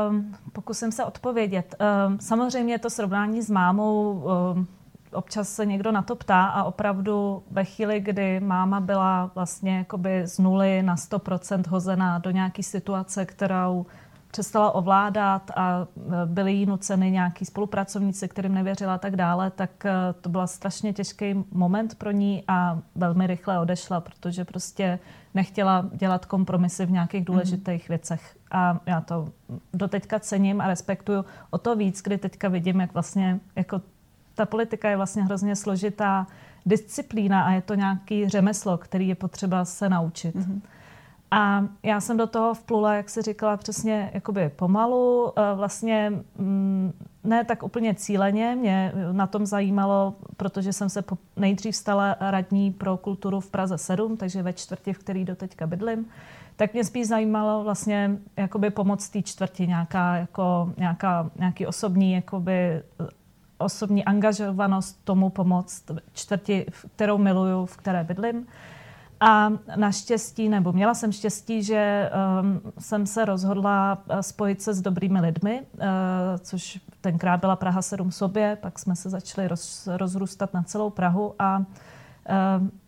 Um, 0.08 0.36
pokusím 0.52 0.92
se 0.92 1.04
odpovědět. 1.04 1.74
Um, 2.06 2.20
samozřejmě 2.20 2.78
to 2.78 2.90
srovnání 2.90 3.42
s 3.42 3.50
mámou 3.50 4.12
um, 4.12 4.66
občas 5.12 5.48
se 5.48 5.66
někdo 5.66 5.92
na 5.92 6.02
to 6.02 6.16
ptá 6.16 6.44
a 6.44 6.64
opravdu 6.64 7.42
ve 7.50 7.64
chvíli, 7.64 8.00
kdy 8.00 8.40
máma 8.40 8.80
byla 8.80 9.30
vlastně 9.34 9.78
jakoby 9.78 10.26
z 10.26 10.38
nuly 10.38 10.82
na 10.82 10.96
100% 10.96 11.62
hozená 11.68 12.18
do 12.18 12.30
nějaké 12.30 12.62
situace, 12.62 13.26
kterou 13.26 13.86
přestala 14.30 14.74
ovládat 14.74 15.50
a 15.56 15.86
e, 15.86 16.26
byli 16.26 16.52
jí 16.52 16.66
nuceny 16.66 17.10
nějaký 17.10 17.44
spolupracovníci, 17.44 18.28
kterým 18.28 18.54
nevěřila 18.54 18.94
a 18.94 18.98
tak 18.98 19.16
dále, 19.16 19.50
tak 19.50 19.86
e, 19.86 19.92
to 20.20 20.28
byl 20.28 20.46
strašně 20.46 20.92
těžký 20.92 21.44
moment 21.52 21.94
pro 21.94 22.10
ní 22.10 22.44
a 22.48 22.78
velmi 22.94 23.26
rychle 23.26 23.58
odešla, 23.58 24.00
protože 24.00 24.44
prostě 24.44 24.98
nechtěla 25.34 25.90
dělat 25.92 26.26
kompromisy 26.26 26.86
v 26.86 26.90
nějakých 26.90 27.24
důležitých 27.24 27.84
mm-hmm. 27.84 27.88
věcech. 27.88 28.36
A 28.50 28.80
já 28.86 29.00
to 29.00 29.28
doteďka 29.74 30.20
cením 30.20 30.60
a 30.60 30.66
respektuju 30.66 31.24
o 31.50 31.58
to 31.58 31.76
víc, 31.76 32.02
kdy 32.02 32.18
teďka 32.18 32.48
vidím, 32.48 32.80
jak 32.80 32.94
vlastně 32.94 33.40
jako 33.56 33.80
ta 34.34 34.46
politika 34.46 34.90
je 34.90 34.96
vlastně 34.96 35.22
hrozně 35.22 35.56
složitá 35.56 36.26
disciplína 36.66 37.42
a 37.42 37.50
je 37.50 37.62
to 37.62 37.74
nějaký 37.74 38.28
řemeslo, 38.28 38.78
který 38.78 39.08
je 39.08 39.14
potřeba 39.14 39.64
se 39.64 39.88
naučit. 39.88 40.36
Mm-hmm. 40.36 40.60
A 41.30 41.64
já 41.82 42.00
jsem 42.00 42.16
do 42.16 42.26
toho 42.26 42.54
vplula, 42.54 42.94
jak 42.94 43.10
si 43.10 43.22
říkala, 43.22 43.56
přesně 43.56 44.10
jakoby 44.14 44.48
pomalu, 44.56 45.32
eh, 45.36 45.54
vlastně 45.54 46.12
mm, 46.38 46.92
ne 47.24 47.44
tak 47.44 47.62
úplně 47.62 47.94
cíleně. 47.94 48.56
Mě 48.56 48.92
na 49.12 49.26
tom 49.26 49.46
zajímalo, 49.46 50.14
protože 50.36 50.72
jsem 50.72 50.88
se 50.88 51.04
nejdřív 51.36 51.76
stala 51.76 52.16
radní 52.20 52.72
pro 52.72 52.96
kulturu 52.96 53.40
v 53.40 53.50
Praze 53.50 53.78
7, 53.78 54.16
takže 54.16 54.42
ve 54.42 54.52
čtvrti, 54.52 54.92
v 54.92 54.98
který 54.98 55.24
doteďka 55.24 55.66
bydlím, 55.66 56.06
tak 56.56 56.72
mě 56.72 56.84
spíš 56.84 57.08
zajímalo 57.08 57.64
vlastně 57.64 58.18
jakoby 58.36 58.70
pomoc 58.70 59.08
té 59.08 59.22
čtvrti, 59.22 59.66
nějaká, 59.66 60.16
jako, 60.16 60.72
nějaká, 60.76 61.30
nějaký 61.38 61.66
osobní 61.66 62.12
jakoby, 62.12 62.82
osobní 63.58 64.04
angažovanost 64.04 65.04
tomu 65.04 65.30
pomoct 65.30 65.90
čtvrti, 66.12 66.66
kterou 66.96 67.18
miluju, 67.18 67.66
v 67.66 67.76
které 67.76 68.04
bydlím. 68.04 68.46
A 69.20 69.52
naštěstí, 69.76 70.48
nebo 70.48 70.72
měla 70.72 70.94
jsem 70.94 71.12
štěstí, 71.12 71.62
že 71.62 72.10
um, 72.40 72.72
jsem 72.78 73.06
se 73.06 73.24
rozhodla 73.24 73.98
uh, 74.10 74.20
spojit 74.20 74.62
se 74.62 74.74
s 74.74 74.80
dobrými 74.80 75.20
lidmi, 75.20 75.62
uh, 75.72 75.84
což 76.38 76.80
tenkrát 77.00 77.40
byla 77.40 77.56
Praha 77.56 77.82
7 77.82 78.12
sobě, 78.12 78.58
pak 78.60 78.78
jsme 78.78 78.96
se 78.96 79.10
začali 79.10 79.48
roz, 79.48 79.88
rozrůstat 79.96 80.54
na 80.54 80.62
celou 80.62 80.90
Prahu 80.90 81.34
a 81.38 81.58
uh, 81.58 81.64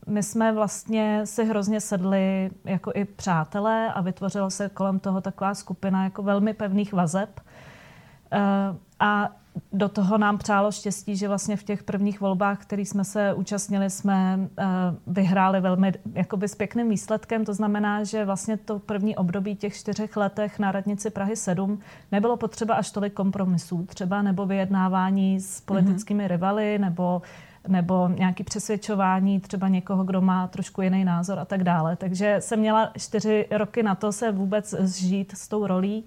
my 0.07 0.23
jsme 0.23 0.53
vlastně 0.53 1.21
si 1.25 1.45
hrozně 1.45 1.81
sedli 1.81 2.51
jako 2.65 2.93
i 2.95 3.05
přátelé 3.05 3.93
a 3.93 4.01
vytvořila 4.01 4.51
se 4.51 4.69
kolem 4.69 4.99
toho 4.99 5.21
taková 5.21 5.55
skupina 5.55 6.05
jako 6.05 6.23
velmi 6.23 6.55
pevných 6.55 6.93
vazeb. 6.93 7.41
Uh, 7.41 8.77
a 9.01 9.31
do 9.73 9.88
toho 9.88 10.18
nám 10.18 10.38
přálo 10.38 10.73
štěstí, 10.73 11.16
že 11.16 11.28
vlastně 11.28 11.56
v 11.56 11.62
těch 11.62 11.82
prvních 11.82 12.21
volbách, 12.21 12.62
kterých 12.62 12.88
jsme 12.88 13.04
se 13.04 13.35
účastnili, 13.35 13.90
jsme 13.90 14.38
uh, 14.38 14.64
vyhráli 15.06 15.61
velmi 15.61 15.92
jakoby 16.14 16.49
s 16.49 16.54
pěkným 16.54 16.88
výsledkem. 16.88 17.44
To 17.44 17.54
znamená, 17.54 18.04
že 18.04 18.25
vlastně 18.25 18.56
to 18.56 18.78
první 18.78 19.16
období 19.16 19.56
těch 19.56 19.75
čtyřech 19.75 20.16
letech 20.16 20.59
na 20.59 20.73
radnici 20.73 21.11
Prahy 21.11 21.37
7 21.37 21.78
nebylo 22.12 22.37
potřeba 22.37 22.75
až 22.75 22.90
tolik 22.90 23.12
kompromisů 23.12 23.87
třeba 23.87 24.23
nebo 24.23 24.47
vyjednávání 24.47 25.40
s 25.40 25.61
politickými 25.61 26.25
mm-hmm. 26.25 26.28
rivaly 26.28 26.78
nebo 26.78 27.23
nebo 27.68 28.09
nějaké 28.09 28.44
přesvědčování 28.44 29.40
třeba 29.40 29.68
někoho, 29.68 30.04
kdo 30.04 30.21
má 30.21 30.47
trošku 30.47 30.82
jiný 30.82 31.04
názor 31.04 31.38
a 31.38 31.44
tak 31.44 31.64
dále. 31.64 31.97
Takže 31.97 32.37
jsem 32.38 32.61
měla 32.61 32.90
čtyři 32.99 33.47
roky 33.50 33.82
na 33.82 33.94
to 33.94 34.12
se 34.12 34.32
vůbec 34.32 34.75
zžít 34.78 35.32
s 35.37 35.49
tou 35.49 35.66
rolí 35.66 36.04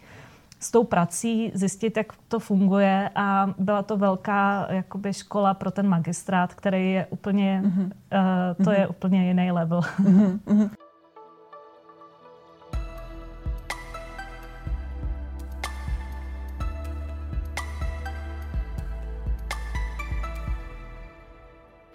s 0.66 0.72
tou 0.72 0.84
prací, 0.84 1.52
zjistit, 1.54 1.98
jak 1.98 2.14
to 2.28 2.40
funguje 2.40 3.10
a 3.16 3.54
byla 3.58 3.84
to 3.84 3.98
velká 3.98 4.68
jakoby 4.70 5.14
škola 5.14 5.54
pro 5.54 5.72
ten 5.72 5.88
magistrát, 5.88 6.54
který 6.54 6.92
je 6.92 7.06
úplně, 7.10 7.64
mm-hmm. 7.66 7.84
uh, 7.84 7.92
to 8.58 8.64
mm-hmm. 8.64 8.80
je 8.80 8.88
úplně 8.88 9.28
jiný 9.28 9.52
level. 9.52 9.80
Mm-hmm. 9.80 10.70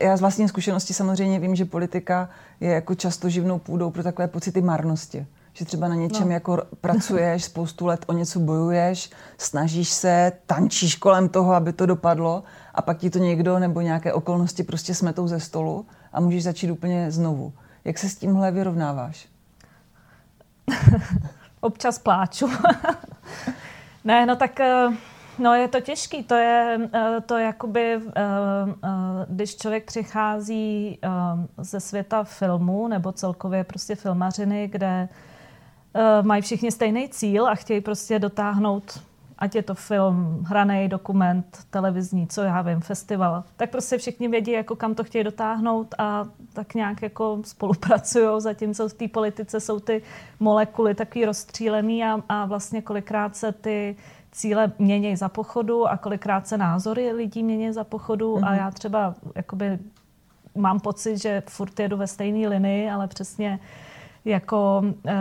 Já 0.02 0.16
z 0.16 0.20
vlastní 0.20 0.48
zkušenosti 0.48 0.94
samozřejmě 0.94 1.38
vím, 1.38 1.56
že 1.56 1.64
politika 1.64 2.28
je 2.60 2.70
jako 2.70 2.94
často 2.94 3.28
živnou 3.28 3.58
půdou 3.58 3.90
pro 3.90 4.02
takové 4.02 4.28
pocity 4.28 4.60
marnosti 4.60 5.26
že 5.52 5.64
třeba 5.64 5.88
na 5.88 5.94
něčem 5.94 6.28
no. 6.28 6.34
jako 6.34 6.62
pracuješ, 6.80 7.44
spoustu 7.44 7.86
let 7.86 8.04
o 8.06 8.12
něco 8.12 8.40
bojuješ, 8.40 9.10
snažíš 9.38 9.88
se, 9.88 10.32
tančíš 10.46 10.96
kolem 10.96 11.28
toho, 11.28 11.54
aby 11.54 11.72
to 11.72 11.86
dopadlo 11.86 12.42
a 12.74 12.82
pak 12.82 12.98
ti 12.98 13.10
to 13.10 13.18
někdo 13.18 13.58
nebo 13.58 13.80
nějaké 13.80 14.12
okolnosti 14.12 14.62
prostě 14.62 14.94
smetou 14.94 15.28
ze 15.28 15.40
stolu 15.40 15.86
a 16.12 16.20
můžeš 16.20 16.44
začít 16.44 16.70
úplně 16.70 17.10
znovu. 17.10 17.52
Jak 17.84 17.98
se 17.98 18.08
s 18.08 18.16
tímhle 18.16 18.50
vyrovnáváš? 18.50 19.28
Občas 21.60 21.98
pláču. 21.98 22.50
ne, 24.04 24.26
no 24.26 24.36
tak 24.36 24.60
eh, 24.60 24.88
no 25.38 25.54
je 25.54 25.68
to 25.68 25.80
těžký. 25.80 26.22
To 26.22 26.34
je 26.34 26.88
eh, 26.94 27.20
to 27.26 27.38
jakoby, 27.38 28.00
eh, 28.16 28.22
když 29.28 29.56
člověk 29.56 29.84
přichází 29.84 30.98
ze 31.58 31.80
světa 31.80 32.24
filmu 32.24 32.88
nebo 32.88 33.12
celkově 33.12 33.64
prostě 33.64 33.94
filmařiny, 33.94 34.68
kde 34.68 35.08
mají 36.22 36.42
všichni 36.42 36.70
stejný 36.70 37.08
cíl 37.08 37.48
a 37.48 37.54
chtějí 37.54 37.80
prostě 37.80 38.18
dotáhnout, 38.18 39.00
ať 39.38 39.54
je 39.54 39.62
to 39.62 39.74
film, 39.74 40.44
hraný 40.48 40.88
dokument, 40.88 41.58
televizní, 41.70 42.26
co 42.26 42.42
já 42.42 42.62
vím, 42.62 42.80
festival, 42.80 43.44
tak 43.56 43.70
prostě 43.70 43.98
všichni 43.98 44.28
vědí, 44.28 44.52
jako 44.52 44.76
kam 44.76 44.94
to 44.94 45.04
chtějí 45.04 45.24
dotáhnout 45.24 45.94
a 45.98 46.24
tak 46.52 46.74
nějak 46.74 47.02
jako 47.02 47.38
spolupracují, 47.44 48.40
zatímco 48.40 48.88
v 48.88 48.94
té 48.94 49.08
politice 49.08 49.60
jsou 49.60 49.80
ty 49.80 50.02
molekuly 50.40 50.94
takový 50.94 51.24
rozstřílený 51.24 52.04
a, 52.04 52.22
a 52.28 52.44
vlastně 52.44 52.82
kolikrát 52.82 53.36
se 53.36 53.52
ty 53.52 53.96
cíle 54.32 54.72
mění 54.78 55.16
za 55.16 55.28
pochodu 55.28 55.86
a 55.86 55.96
kolikrát 55.96 56.48
se 56.48 56.58
názory 56.58 57.12
lidí 57.12 57.42
mění 57.42 57.72
za 57.72 57.84
pochodu 57.84 58.34
mm-hmm. 58.34 58.46
a 58.46 58.50
mhm. 58.50 58.58
já 58.58 58.70
třeba 58.70 59.14
jakoby 59.34 59.78
mám 60.54 60.80
pocit, 60.80 61.16
že 61.16 61.42
furt 61.48 61.80
jedu 61.80 61.96
ve 61.96 62.06
stejné 62.06 62.48
linii, 62.48 62.90
ale 62.90 63.08
přesně 63.08 63.60
jako 64.24 64.82
e, 65.06 65.14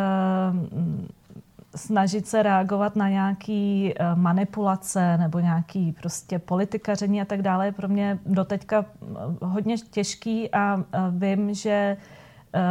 snažit 1.75 2.27
se 2.27 2.43
reagovat 2.43 2.95
na 2.95 3.09
nějaký 3.09 3.93
e, 3.93 4.15
manipulace 4.15 5.17
nebo 5.17 5.39
nějaký 5.39 5.91
prostě 5.91 6.39
politikaření 6.39 7.21
a 7.21 7.25
tak 7.25 7.41
dále 7.41 7.65
je 7.65 7.71
pro 7.71 7.87
mě 7.87 8.19
doteďka 8.25 8.85
eh, 9.01 9.05
hodně 9.41 9.77
těžký 9.77 10.53
a 10.53 10.83
vím, 11.11 11.53
že 11.53 11.97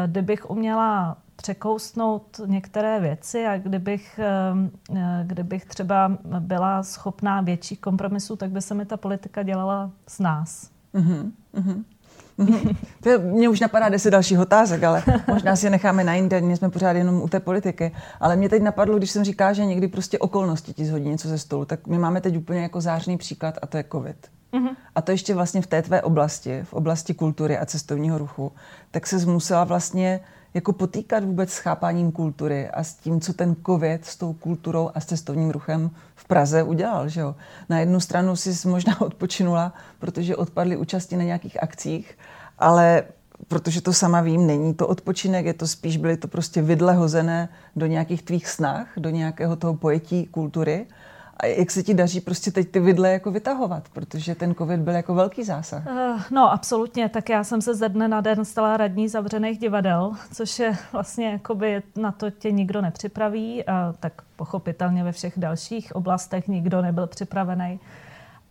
kdybych 0.07 0.51
uměla 0.51 1.17
překousnout 1.37 2.41
některé 2.47 3.01
věci 3.01 3.47
a 3.47 3.59
kdybych, 3.59 4.21
kdybych 5.23 5.65
třeba 5.65 6.19
byla 6.41 6.83
schopná 6.83 7.41
větších 7.41 7.81
kompromisů, 7.81 8.37
tak 8.37 8.51
by 8.51 8.63
se 8.63 8.75
mi 8.75 8.87
ta 8.87 8.97
politika 8.97 9.43
dělala 9.43 9.91
z 10.07 10.19
nás. 10.19 10.71
Mm-hmm. 10.95 11.31
Mm-hmm. 11.55 11.85
to 13.03 13.11
mě 13.19 13.49
už 13.49 13.61
napadá 13.61 13.89
deset 13.89 14.11
dalších 14.11 14.39
otázek, 14.39 14.83
ale 14.83 15.03
možná 15.29 15.57
si 15.57 15.67
je 15.67 15.71
necháme 15.71 16.05
na 16.05 16.15
jinde, 16.15 16.41
my 16.41 16.57
jsme 16.57 16.71
pořád 16.71 16.93
jenom 16.93 17.23
u 17.23 17.29
té 17.29 17.41
politiky. 17.41 17.93
Ale 18.21 18.37
mě 18.37 18.49
teď 18.49 18.63
napadlo, 18.63 18.99
když 18.99 19.11
jsem 19.11 19.25
říká, 19.25 19.53
že 19.53 19.65
někdy 19.65 19.89
prostě 19.89 20.19
okolnosti 20.19 20.73
ti 20.73 20.87
zhodí 20.87 21.09
něco 21.09 21.29
ze 21.29 21.39
stolu, 21.39 21.65
tak 21.65 21.87
my 21.87 21.99
máme 21.99 22.21
teď 22.21 22.37
úplně 22.37 22.61
jako 22.61 22.81
zářný 22.81 23.19
příklad 23.19 23.59
a 23.63 23.67
to 23.67 23.77
je 23.77 23.85
covid. 23.93 24.17
Mm-hmm. 24.53 24.77
A 24.95 25.03
to 25.03 25.11
ještě 25.11 25.35
vlastně 25.35 25.63
v 25.63 25.67
té 25.67 25.83
tvé 25.83 26.03
oblasti, 26.03 26.61
v 26.63 26.73
oblasti 26.73 27.15
kultury 27.15 27.59
a 27.59 27.67
cestovního 27.67 28.19
ruchu, 28.19 28.53
tak 28.91 29.07
se 29.07 29.27
musela 29.27 29.65
vlastně 29.65 30.21
jako 30.55 30.73
potýkat 30.73 31.25
vůbec 31.25 31.53
s 31.53 31.59
chápáním 31.59 32.13
kultury 32.13 32.69
a 32.69 32.85
s 32.85 32.95
tím, 32.95 33.21
co 33.21 33.33
ten 33.33 33.57
covid 33.67 34.05
s 34.05 34.17
tou 34.17 34.33
kulturou 34.33 34.91
a 34.95 35.01
s 35.01 35.07
cestovním 35.07 35.51
ruchem 35.51 35.91
v 36.15 36.25
Praze 36.25 36.63
udělal. 36.63 37.09
Že 37.09 37.21
jo? 37.21 37.35
Na 37.69 37.81
jednu 37.81 38.01
stranu 38.01 38.37
si 38.37 38.69
možná 38.69 39.01
odpočinula, 39.01 39.73
protože 39.99 40.37
odpadly 40.37 40.77
účasti 40.77 41.17
na 41.17 41.25
nějakých 41.25 41.63
akcích, 41.63 42.19
ale 42.59 43.03
protože 43.49 43.81
to 43.81 43.93
sama 43.93 44.21
vím, 44.21 44.47
není 44.47 44.75
to 44.75 44.87
odpočinek, 44.87 45.47
je 45.47 45.55
to 45.55 45.67
spíš, 45.67 45.97
byly 45.97 46.17
to 46.17 46.29
prostě 46.29 46.63
vidle 46.63 46.95
hozené 46.95 47.49
do 47.77 47.87
nějakých 47.87 48.23
tvých 48.23 48.49
snah, 48.49 48.89
do 48.97 49.11
nějakého 49.11 49.57
toho 49.57 49.75
pojetí 49.75 50.27
kultury. 50.27 50.87
A 51.41 51.47
jak 51.47 51.71
se 51.71 51.83
ti 51.83 51.95
daří 51.95 52.21
prostě 52.21 52.51
teď 52.51 52.71
ty 52.71 52.81
vidle 52.81 53.13
jako 53.13 53.31
vytahovat, 53.31 53.89
protože 53.89 54.35
ten 54.35 54.55
covid 54.55 54.81
byl 54.81 54.95
jako 54.95 55.15
velký 55.15 55.45
zásah? 55.45 55.87
Uh, 55.87 56.21
no, 56.31 56.53
absolutně. 56.53 57.09
Tak 57.09 57.29
já 57.29 57.45
jsem 57.45 57.63
se 57.63 57.75
ze 57.75 57.89
dne 57.89 58.09
na 58.09 58.21
den 58.21 58.45
stala 58.45 58.77
radní 58.77 59.09
zavřených 59.09 59.59
divadel, 59.59 60.13
což 60.33 60.59
je 60.59 60.77
vlastně 60.93 61.31
jakoby 61.31 61.83
na 61.97 62.13
to 62.13 62.31
tě 62.31 62.51
nikdo 62.51 62.83
nepřipraví, 62.83 63.65
a 63.65 63.95
tak 64.01 64.13
pochopitelně 64.37 65.05
ve 65.05 65.13
všech 65.13 65.33
dalších 65.37 65.97
oblastech 65.97 66.49
nikdo 66.49 66.83
nebyl 66.83 67.07
připravený. 67.07 67.81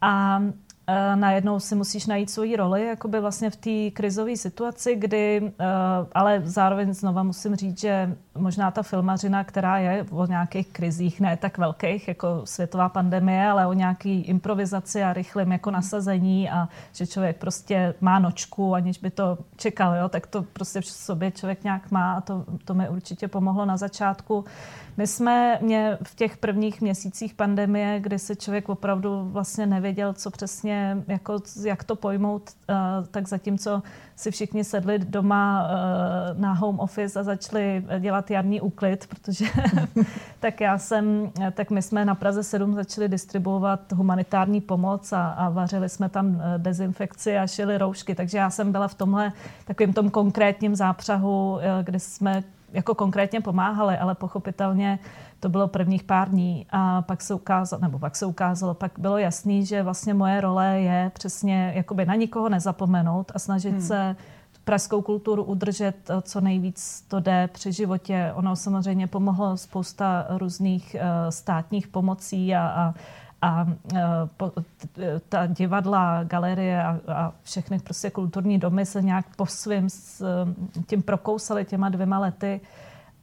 A 0.02 0.42
Eh, 0.90 1.16
najednou 1.16 1.60
si 1.60 1.76
musíš 1.76 2.06
najít 2.06 2.30
svoji 2.30 2.56
roli, 2.56 2.86
jakoby 2.86 3.20
vlastně 3.20 3.50
v 3.50 3.56
té 3.56 3.92
krizové 3.94 4.38
situaci, 4.38 4.96
kdy, 4.96 5.42
eh, 5.60 5.66
ale 6.14 6.42
zároveň 6.46 6.94
znova 6.94 7.24
musím 7.24 7.56
říct, 7.56 7.80
že 7.80 8.16
možná 8.38 8.72
ta 8.72 8.84
filmařina, 8.84 9.44
která 9.44 9.78
je 9.78 10.06
o 10.12 10.26
nějakých 10.26 10.68
krizích, 10.68 11.22
ne 11.22 11.38
tak 11.38 11.58
velkých 11.58 12.08
jako 12.08 12.42
světová 12.44 12.90
pandemie, 12.90 13.48
ale 13.48 13.68
o 13.68 13.74
nějaký 13.74 14.22
improvizaci 14.22 15.04
a 15.04 15.14
rychlým 15.14 15.52
jako 15.52 15.72
nasazení 15.72 16.50
a 16.50 16.70
že 16.94 17.08
člověk 17.08 17.38
prostě 17.38 17.94
má 18.02 18.20
nočku, 18.20 18.76
aniž 18.76 18.98
by 18.98 19.10
to 19.10 19.38
čekal, 19.56 19.96
jo, 19.96 20.10
tak 20.10 20.28
to 20.28 20.44
prostě 20.44 20.82
v 20.82 20.86
sobě 20.86 21.32
člověk 21.32 21.64
nějak 21.64 21.92
má 21.92 22.14
a 22.14 22.22
to, 22.22 22.46
to 22.66 22.74
mi 22.74 22.90
určitě 22.90 23.28
pomohlo 23.28 23.66
na 23.66 23.78
začátku. 23.78 24.46
My 24.98 25.08
jsme 25.08 25.60
mě 25.62 25.98
v 26.04 26.16
těch 26.16 26.38
prvních 26.38 26.82
měsících 26.82 27.34
pandemie, 27.34 28.00
kdy 28.00 28.20
se 28.20 28.36
člověk 28.36 28.70
opravdu 28.70 29.30
vlastně 29.32 29.66
nevěděl, 29.66 30.14
co 30.14 30.32
přesně, 30.32 31.04
jako, 31.08 31.40
jak 31.64 31.84
to 31.84 31.96
pojmout, 31.96 32.50
eh, 32.70 32.76
tak 33.12 33.28
zatímco 33.28 33.84
si 34.16 34.32
všichni 34.32 34.64
sedli 34.64 35.00
doma 35.00 35.68
eh, 35.70 36.34
na 36.34 36.54
home 36.54 36.80
office 36.80 37.20
a 37.20 37.24
začali 37.24 37.86
dělat 38.00 38.27
jarní 38.32 38.62
úklid, 38.62 39.08
protože 39.08 39.46
tak 40.40 40.62
já 40.62 40.78
jsem, 40.78 41.32
tak 41.54 41.72
my 41.72 41.82
jsme 41.82 42.06
na 42.06 42.16
Praze 42.16 42.44
7 42.44 42.74
začali 42.74 43.10
distribuovat 43.10 43.92
humanitární 43.94 44.62
pomoc 44.62 45.14
a, 45.14 45.30
a 45.30 45.50
vařili 45.50 45.90
jsme 45.90 46.10
tam 46.10 46.42
eh, 46.42 46.58
dezinfekci 46.58 47.38
a 47.38 47.48
šili 47.48 47.78
roušky, 47.78 48.16
takže 48.16 48.38
já 48.38 48.50
jsem 48.50 48.72
byla 48.72 48.88
v 48.88 48.94
tomhle 48.94 49.32
takovým 49.66 49.94
tom 49.94 50.10
konkrétním 50.10 50.76
zápřahu, 50.76 51.60
kde 51.84 52.00
jsme 52.00 52.44
jako 52.74 52.96
konkrétně 52.96 53.42
pomáhali, 53.42 53.98
ale 53.98 54.16
pochopitelně 54.16 55.00
to 55.40 55.50
bylo 55.50 55.68
prvních 55.68 56.04
pár 56.04 56.30
dní 56.30 56.66
a 56.70 57.02
pak 57.02 57.22
se 57.22 57.34
ukázalo, 57.34 57.82
nebo 57.82 58.00
pak 58.00 58.16
se 58.16 58.26
ukázalo, 58.26 58.74
pak 58.74 58.92
bylo 58.98 59.18
jasný, 59.18 59.66
že 59.66 59.84
vlastně 59.84 60.14
moje 60.14 60.42
role 60.42 60.82
je 60.82 61.12
přesně 61.14 61.72
jakoby 61.76 62.06
na 62.06 62.16
nikoho 62.16 62.50
nezapomenout 62.50 63.32
a 63.36 63.40
snažit 63.40 63.72
hmm. 63.72 63.82
se 63.82 64.16
pražskou 64.68 65.02
kulturu 65.02 65.44
udržet 65.44 65.96
eh, 66.10 66.22
co 66.22 66.42
nejvíc 66.42 67.06
to 67.08 67.20
jde 67.20 67.50
při 67.54 67.72
životě. 67.72 68.32
Ono 68.36 68.56
samozřejmě 68.56 69.08
pomohlo 69.08 69.58
spousta 69.58 70.26
různých 70.30 70.96
uh, 70.96 71.30
státních 71.30 71.88
pomocí 71.88 72.56
a, 72.56 72.68
a 72.68 72.94
a 73.42 73.64
uh, 73.64 74.00
po, 74.38 74.52
ta 75.30 75.46
divadla, 75.46 76.24
galerie 76.24 76.84
a, 76.84 77.00
a 77.08 77.34
všechny 77.44 77.80
prostě 77.80 78.10
kulturní 78.10 78.58
domy 78.58 78.86
se 78.86 79.02
nějak 79.02 79.36
po 79.36 79.46
svým 79.46 79.90
s 79.90 80.26
tím 80.88 81.02
prokousali 81.02 81.66
těma 81.66 81.90
dvěma 81.90 82.20
lety. 82.20 82.62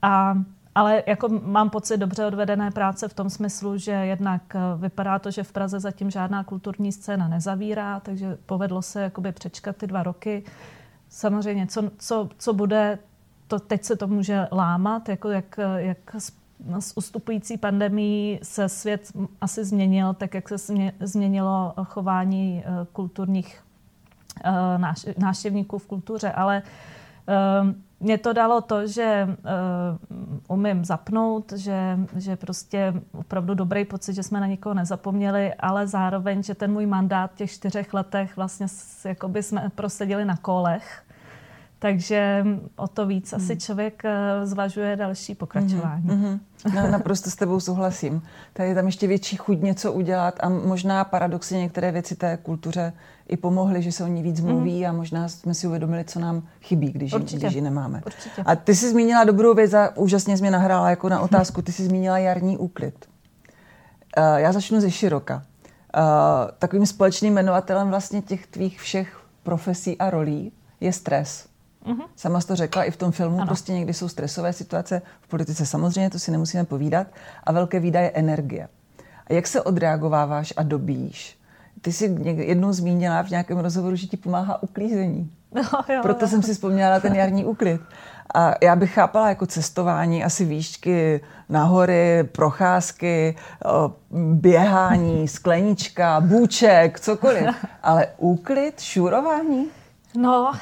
A 0.01 0.35
ale 0.75 1.03
jako 1.07 1.29
mám 1.29 1.69
pocit 1.69 1.97
dobře 1.97 2.25
odvedené 2.25 2.71
práce 2.71 3.07
v 3.07 3.13
tom 3.13 3.29
smyslu, 3.29 3.77
že 3.77 3.91
jednak 3.91 4.41
eh, 4.55 4.59
vypadá 4.77 5.19
to, 5.19 5.31
že 5.31 5.43
v 5.43 5.51
Praze 5.51 5.79
zatím 5.79 6.11
žádná 6.11 6.43
kulturní 6.43 6.91
scéna 6.91 7.27
nezavírá, 7.27 7.99
takže 7.99 8.37
povedlo 8.45 8.81
se 8.81 9.01
jakoby 9.01 9.31
přečkat 9.31 9.77
ty 9.77 9.87
dva 9.87 10.03
roky. 10.03 10.43
Samozřejmě, 11.15 11.67
co, 11.67 11.91
co, 11.97 12.29
co 12.37 12.53
bude, 12.53 12.99
to 13.47 13.59
teď 13.59 13.83
se 13.83 13.95
to 13.95 14.07
může 14.07 14.47
lámat, 14.51 15.09
jako 15.09 15.29
jak, 15.29 15.59
jak 15.75 16.15
s 16.79 16.97
ustupující 16.97 17.57
pandemí 17.57 18.39
se 18.43 18.69
svět 18.69 19.11
asi 19.41 19.65
změnil, 19.65 20.13
tak 20.13 20.33
jak 20.33 20.49
se 20.49 20.57
změnilo 20.99 21.73
chování 21.83 22.63
kulturních 22.93 23.63
náštěvníků 25.17 25.77
v 25.77 25.87
kultuře, 25.87 26.31
ale 26.31 26.61
mě 27.99 28.17
to 28.17 28.33
dalo 28.33 28.61
to, 28.61 28.87
že 28.87 29.27
umím 30.47 30.85
zapnout, 30.85 31.51
že, 31.51 31.99
že 32.15 32.35
prostě 32.35 32.93
opravdu 33.11 33.53
dobrý 33.53 33.85
pocit, 33.85 34.13
že 34.13 34.23
jsme 34.23 34.39
na 34.39 34.47
nikoho 34.47 34.73
nezapomněli, 34.73 35.53
ale 35.53 35.87
zároveň, 35.87 36.43
že 36.43 36.55
ten 36.55 36.73
můj 36.73 36.85
mandát 36.85 37.31
v 37.31 37.35
těch 37.35 37.51
čtyřech 37.51 37.93
letech 37.93 38.37
vlastně 38.37 38.67
jakoby 39.05 39.43
jsme 39.43 39.71
prosedili 39.75 40.25
na 40.25 40.37
kolech. 40.37 41.04
Takže 41.85 42.45
o 42.75 42.87
to 42.87 43.05
víc 43.05 43.33
asi 43.33 43.53
hmm. 43.53 43.59
člověk 43.59 44.03
uh, 44.05 44.45
zvažuje 44.45 44.95
další 44.95 45.35
pokračování. 45.35 46.03
Mm-hmm. 46.03 46.39
No, 46.75 46.91
naprosto 46.91 47.29
s 47.29 47.35
tebou 47.35 47.59
souhlasím. 47.59 48.21
Tady 48.53 48.69
je 48.69 48.75
tam 48.75 48.85
ještě 48.85 49.07
větší 49.07 49.35
chuť 49.35 49.61
něco 49.61 49.93
udělat 49.93 50.39
a 50.39 50.49
možná 50.49 51.03
paradoxně 51.03 51.59
některé 51.59 51.91
věci 51.91 52.15
té 52.15 52.37
kultuře 52.37 52.93
i 53.27 53.37
pomohly, 53.37 53.81
že 53.81 53.91
se 53.91 54.03
o 54.03 54.07
ní 54.07 54.23
víc 54.23 54.39
mhm. 54.39 54.49
mluví 54.49 54.79
mm. 54.79 54.89
a 54.89 54.91
možná 54.91 55.27
jsme 55.27 55.53
si 55.53 55.67
uvědomili, 55.67 56.03
co 56.03 56.19
nám 56.19 56.43
chybí, 56.61 56.91
když, 56.91 57.13
ji, 57.13 57.19
když 57.19 57.53
ji 57.53 57.61
nemáme. 57.61 58.01
Určitě. 58.05 58.41
A 58.45 58.55
ty 58.55 58.75
jsi 58.75 58.89
zmínila 58.89 59.23
dobrou 59.23 59.53
věc 59.53 59.73
a 59.73 59.97
úžasně 59.97 60.37
jsi 60.37 60.43
mě 60.43 60.51
nahrála 60.51 60.89
jako 60.89 61.09
na 61.09 61.19
otázku. 61.19 61.61
Ty 61.61 61.71
jsi 61.71 61.85
zmínila 61.85 62.17
jarní 62.17 62.57
úklid. 62.57 63.05
Uh, 64.17 64.35
já 64.35 64.51
začnu 64.51 64.81
ze 64.81 64.91
široka. 64.91 65.35
Uh, 65.35 66.01
takovým 66.59 66.85
společným 66.85 67.33
jmenovatelem 67.33 67.89
vlastně 67.89 68.21
těch 68.21 68.47
tvých 68.47 68.81
všech 68.81 69.19
profesí 69.43 69.97
a 69.97 70.09
rolí 70.09 70.51
je 70.79 70.93
stres. 70.93 71.54
Mm-hmm. 71.85 72.05
Sama 72.15 72.41
jsi 72.41 72.47
to 72.47 72.55
řekla 72.55 72.83
i 72.83 72.91
v 72.91 72.97
tom 72.97 73.11
filmu, 73.11 73.37
ano. 73.37 73.45
prostě 73.45 73.73
někdy 73.73 73.93
jsou 73.93 74.07
stresové 74.07 74.53
situace, 74.53 75.01
v 75.21 75.27
politice 75.27 75.65
samozřejmě, 75.65 76.09
to 76.09 76.19
si 76.19 76.31
nemusíme 76.31 76.65
povídat, 76.65 77.07
a 77.43 77.51
velké 77.51 77.79
výdaje 77.79 78.09
energie. 78.09 78.67
A 79.27 79.33
jak 79.33 79.47
se 79.47 79.61
odreagováváš 79.61 80.53
a 80.57 80.63
dobíš? 80.63 81.37
Ty 81.81 81.93
jsi 81.93 82.17
jednou 82.23 82.73
zmínila 82.73 83.23
v 83.23 83.29
nějakém 83.29 83.57
rozhovoru, 83.57 83.95
že 83.95 84.07
ti 84.07 84.17
pomáhá 84.17 84.63
uklízení. 84.63 85.31
No, 85.53 85.61
jo, 85.89 85.99
Proto 86.01 86.25
jo. 86.25 86.29
jsem 86.29 86.43
si 86.43 86.53
vzpomněla 86.53 86.99
ten 86.99 87.15
jarní 87.15 87.45
úklid. 87.45 87.81
A 88.35 88.53
já 88.61 88.75
bych 88.75 88.93
chápala 88.93 89.29
jako 89.29 89.45
cestování, 89.45 90.23
asi 90.23 90.45
výšky 90.45 91.21
nahory, 91.49 92.23
procházky, 92.31 93.35
běhání, 94.11 95.27
sklenička, 95.37 96.21
bůček, 96.21 96.99
cokoliv. 96.99 97.47
Ale 97.83 98.07
úklid, 98.17 98.81
šurování? 98.81 99.67
No, 100.17 100.53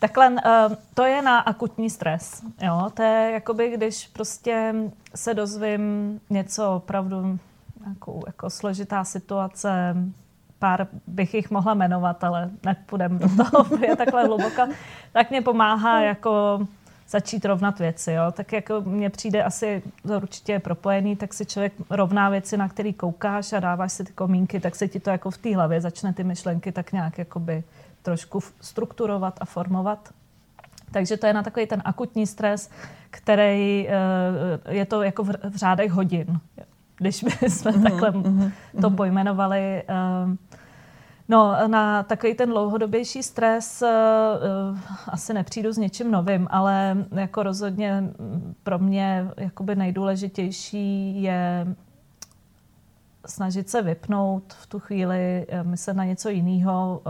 Takhle 0.00 0.30
uh, 0.30 0.36
to 0.94 1.04
je 1.04 1.22
na 1.22 1.38
akutní 1.38 1.90
stres. 1.90 2.42
Jo? 2.62 2.90
To 2.94 3.02
je 3.02 3.30
jakoby, 3.32 3.70
když 3.70 4.06
prostě 4.06 4.74
se 5.14 5.34
dozvím 5.34 6.20
něco 6.30 6.76
opravdu 6.76 7.38
jako, 7.88 8.20
jako 8.26 8.50
složitá 8.50 9.04
situace, 9.04 9.96
pár 10.58 10.86
bych 11.06 11.34
jich 11.34 11.50
mohla 11.50 11.74
jmenovat, 11.74 12.24
ale 12.24 12.50
nepůjdem 12.64 13.18
do 13.18 13.28
toho, 13.28 13.78
je 13.86 13.96
takhle 13.96 14.24
hluboko, 14.24 14.62
tak 15.12 15.30
mě 15.30 15.42
pomáhá 15.42 16.00
jako 16.00 16.60
začít 17.08 17.44
rovnat 17.44 17.78
věci. 17.78 18.12
Jo? 18.12 18.32
Tak 18.32 18.52
jako 18.52 18.80
mně 18.80 19.10
přijde 19.10 19.44
asi 19.44 19.82
určitě 20.16 20.58
propojený, 20.58 21.16
tak 21.16 21.34
si 21.34 21.46
člověk 21.46 21.72
rovná 21.90 22.28
věci, 22.28 22.56
na 22.56 22.68
který 22.68 22.92
koukáš 22.92 23.52
a 23.52 23.60
dáváš 23.60 23.92
si 23.92 24.04
ty 24.04 24.12
komínky, 24.12 24.60
tak 24.60 24.76
se 24.76 24.88
ti 24.88 25.00
to 25.00 25.10
jako 25.10 25.30
v 25.30 25.38
té 25.38 25.54
hlavě 25.54 25.80
začne 25.80 26.12
ty 26.12 26.24
myšlenky 26.24 26.72
tak 26.72 26.92
nějak 26.92 27.18
jakoby 27.18 27.64
trošku 28.02 28.40
strukturovat 28.60 29.38
a 29.40 29.44
formovat. 29.44 30.08
Takže 30.90 31.16
to 31.16 31.26
je 31.26 31.32
na 31.32 31.42
takový 31.42 31.66
ten 31.66 31.82
akutní 31.84 32.26
stres, 32.26 32.70
který 33.10 33.88
eh, 33.88 34.74
je 34.74 34.86
to 34.86 35.02
jako 35.02 35.24
v 35.24 35.32
řádech 35.54 35.92
hodin, 35.92 36.40
když 36.96 37.24
bychom 37.40 37.48
mm-hmm, 37.48 37.82
takhle 37.82 38.10
mm-hmm, 38.10 38.52
to 38.80 38.90
pojmenovali. 38.90 39.82
Eh, 39.88 40.36
no, 41.28 41.56
na 41.66 42.02
takový 42.02 42.34
ten 42.34 42.48
dlouhodobější 42.48 43.22
stres 43.22 43.82
eh, 43.82 43.88
asi 45.08 45.34
nepřijdu 45.34 45.72
s 45.72 45.78
něčím 45.78 46.10
novým, 46.10 46.46
ale 46.50 46.96
jako 47.12 47.42
rozhodně 47.42 48.04
pro 48.62 48.78
mě 48.78 49.30
jakoby 49.36 49.76
nejdůležitější 49.76 51.22
je 51.22 51.66
snažit 53.26 53.70
se 53.70 53.82
vypnout 53.82 54.52
v 54.52 54.66
tu 54.66 54.78
chvíli, 54.78 55.46
myslet 55.62 55.96
na 55.96 56.04
něco 56.04 56.28
jiného, 56.28 57.02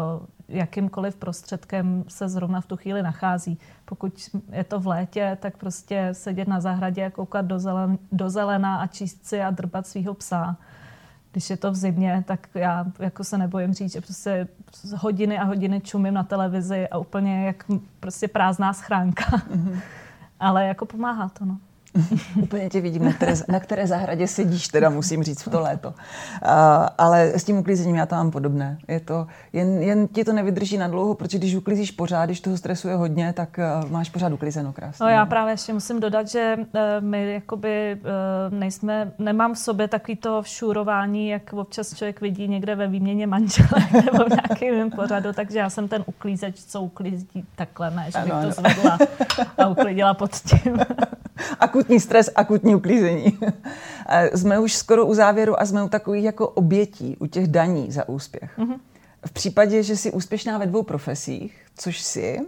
jakýmkoliv 0.51 1.17
prostředkem 1.17 2.05
se 2.09 2.29
zrovna 2.29 2.61
v 2.61 2.67
tu 2.67 2.77
chvíli 2.77 3.03
nachází. 3.03 3.59
Pokud 3.85 4.31
je 4.53 4.65
to 4.65 4.81
v 4.81 4.87
létě, 4.87 5.39
tak 5.41 5.57
prostě 5.57 6.09
sedět 6.13 6.49
na 6.49 6.61
zahradě, 6.61 7.11
koukat 7.11 7.47
do, 7.47 7.59
zelen, 7.59 7.99
do 8.13 8.31
zelena 8.31 8.77
a 8.77 8.87
číst 8.87 9.27
si 9.27 9.43
a 9.43 9.51
drbat 9.51 9.87
svého 9.87 10.15
psa. 10.15 10.57
Když 11.33 11.51
je 11.51 11.57
to 11.57 11.71
v 11.71 11.75
zimě, 11.75 12.25
tak 12.27 12.49
já 12.55 12.87
jako 12.99 13.25
se 13.25 13.39
nebojím 13.39 13.75
říct, 13.75 13.93
že 13.93 14.01
prostě 14.01 14.49
hodiny 14.97 15.39
a 15.39 15.45
hodiny 15.45 15.81
čumím 15.81 16.15
na 16.15 16.25
televizi 16.25 16.89
a 16.89 16.99
úplně 16.99 17.47
jak 17.47 17.65
prostě 18.01 18.29
prázdná 18.29 18.73
schránka. 18.73 19.25
Mm-hmm. 19.25 19.81
Ale 20.41 20.67
jako 20.67 20.87
pomáhá 20.87 21.29
to, 21.29 21.45
no. 21.45 21.59
Úplně 22.43 22.69
tě 22.69 22.81
vidím, 22.81 23.05
na 23.05 23.13
které, 23.13 23.35
na 23.49 23.61
které 23.61 23.87
zahradě 23.87 24.27
sedíš, 24.27 24.69
teda 24.69 24.91
musím 24.91 25.23
říct 25.23 25.47
v 25.47 25.51
to 25.51 25.61
léto. 25.61 25.89
Uh, 25.89 25.95
ale 26.99 27.23
s 27.23 27.45
tím 27.45 27.59
uklízením 27.59 27.97
já 27.97 28.07
to 28.07 28.15
mám 28.15 28.31
podobné. 28.31 28.79
Je 28.89 29.01
to, 29.01 29.27
jen, 29.53 29.83
jen 29.83 30.09
ti 30.09 30.25
to 30.25 30.33
nevydrží 30.33 30.79
na 30.79 30.89
dlouho, 30.89 31.15
protože 31.15 31.39
když 31.39 31.55
uklízíš 31.55 31.91
pořád, 31.91 32.27
když 32.27 32.41
toho 32.41 32.57
stresu 32.57 32.89
je 32.89 32.95
hodně, 32.95 33.33
tak 33.33 33.59
uh, 33.83 33.91
máš 33.91 34.11
pořád 34.11 34.33
uklízeno 34.33 34.73
krásně. 34.73 35.05
No 35.05 35.11
já 35.11 35.27
právě 35.27 35.53
ještě 35.53 35.73
musím 35.73 36.01
dodat, 36.01 36.29
že 36.29 36.57
uh, 36.59 36.81
my 37.01 37.33
jakoby 37.33 37.99
uh, 38.01 38.59
nejsme, 38.59 39.13
nemám 39.19 39.55
v 39.55 39.59
sobě 39.59 39.89
takový 39.89 40.17
to 40.17 40.43
všurování, 40.43 41.29
jak 41.29 41.53
občas 41.53 41.95
člověk 41.95 42.21
vidí 42.21 42.49
někde 42.49 42.75
ve 42.75 42.89
výměně 42.89 43.27
manželek 43.27 43.93
nebo 44.13 44.25
v 44.25 44.29
nějakém 44.29 44.91
pořadu, 44.91 45.33
takže 45.33 45.59
já 45.59 45.71
jsem 45.71 45.89
ten 45.89 46.05
uklízeč, 46.07 46.65
co 46.65 46.83
uklízí 46.83 47.45
takhle, 47.57 47.91
ne, 47.91 48.11
že 48.11 48.19
bych 48.19 48.33
ano, 48.33 48.47
to 48.47 48.53
zvedla 48.53 48.99
a 49.59 49.67
uklidila 49.67 50.15
pod 50.15 50.31
tím. 50.31 50.79
akutní 51.61 52.01
stres, 52.01 52.31
akutní 52.35 52.75
uklízení. 52.75 53.39
jsme 54.35 54.59
už 54.59 54.75
skoro 54.75 55.07
u 55.07 55.15
závěru 55.15 55.61
a 55.61 55.67
jsme 55.67 55.85
u 55.85 55.89
takových 55.89 56.25
jako 56.25 56.49
obětí, 56.49 57.17
u 57.17 57.27
těch 57.27 57.49
daní 57.49 57.93
za 57.93 58.09
úspěch. 58.09 58.59
Mm-hmm. 58.59 58.81
V 59.27 59.33
případě, 59.33 59.83
že 59.83 59.97
jsi 59.97 60.13
úspěšná 60.13 60.59
ve 60.59 60.67
dvou 60.67 60.83
profesích, 60.83 61.67
což 61.77 62.01
si, 62.01 62.41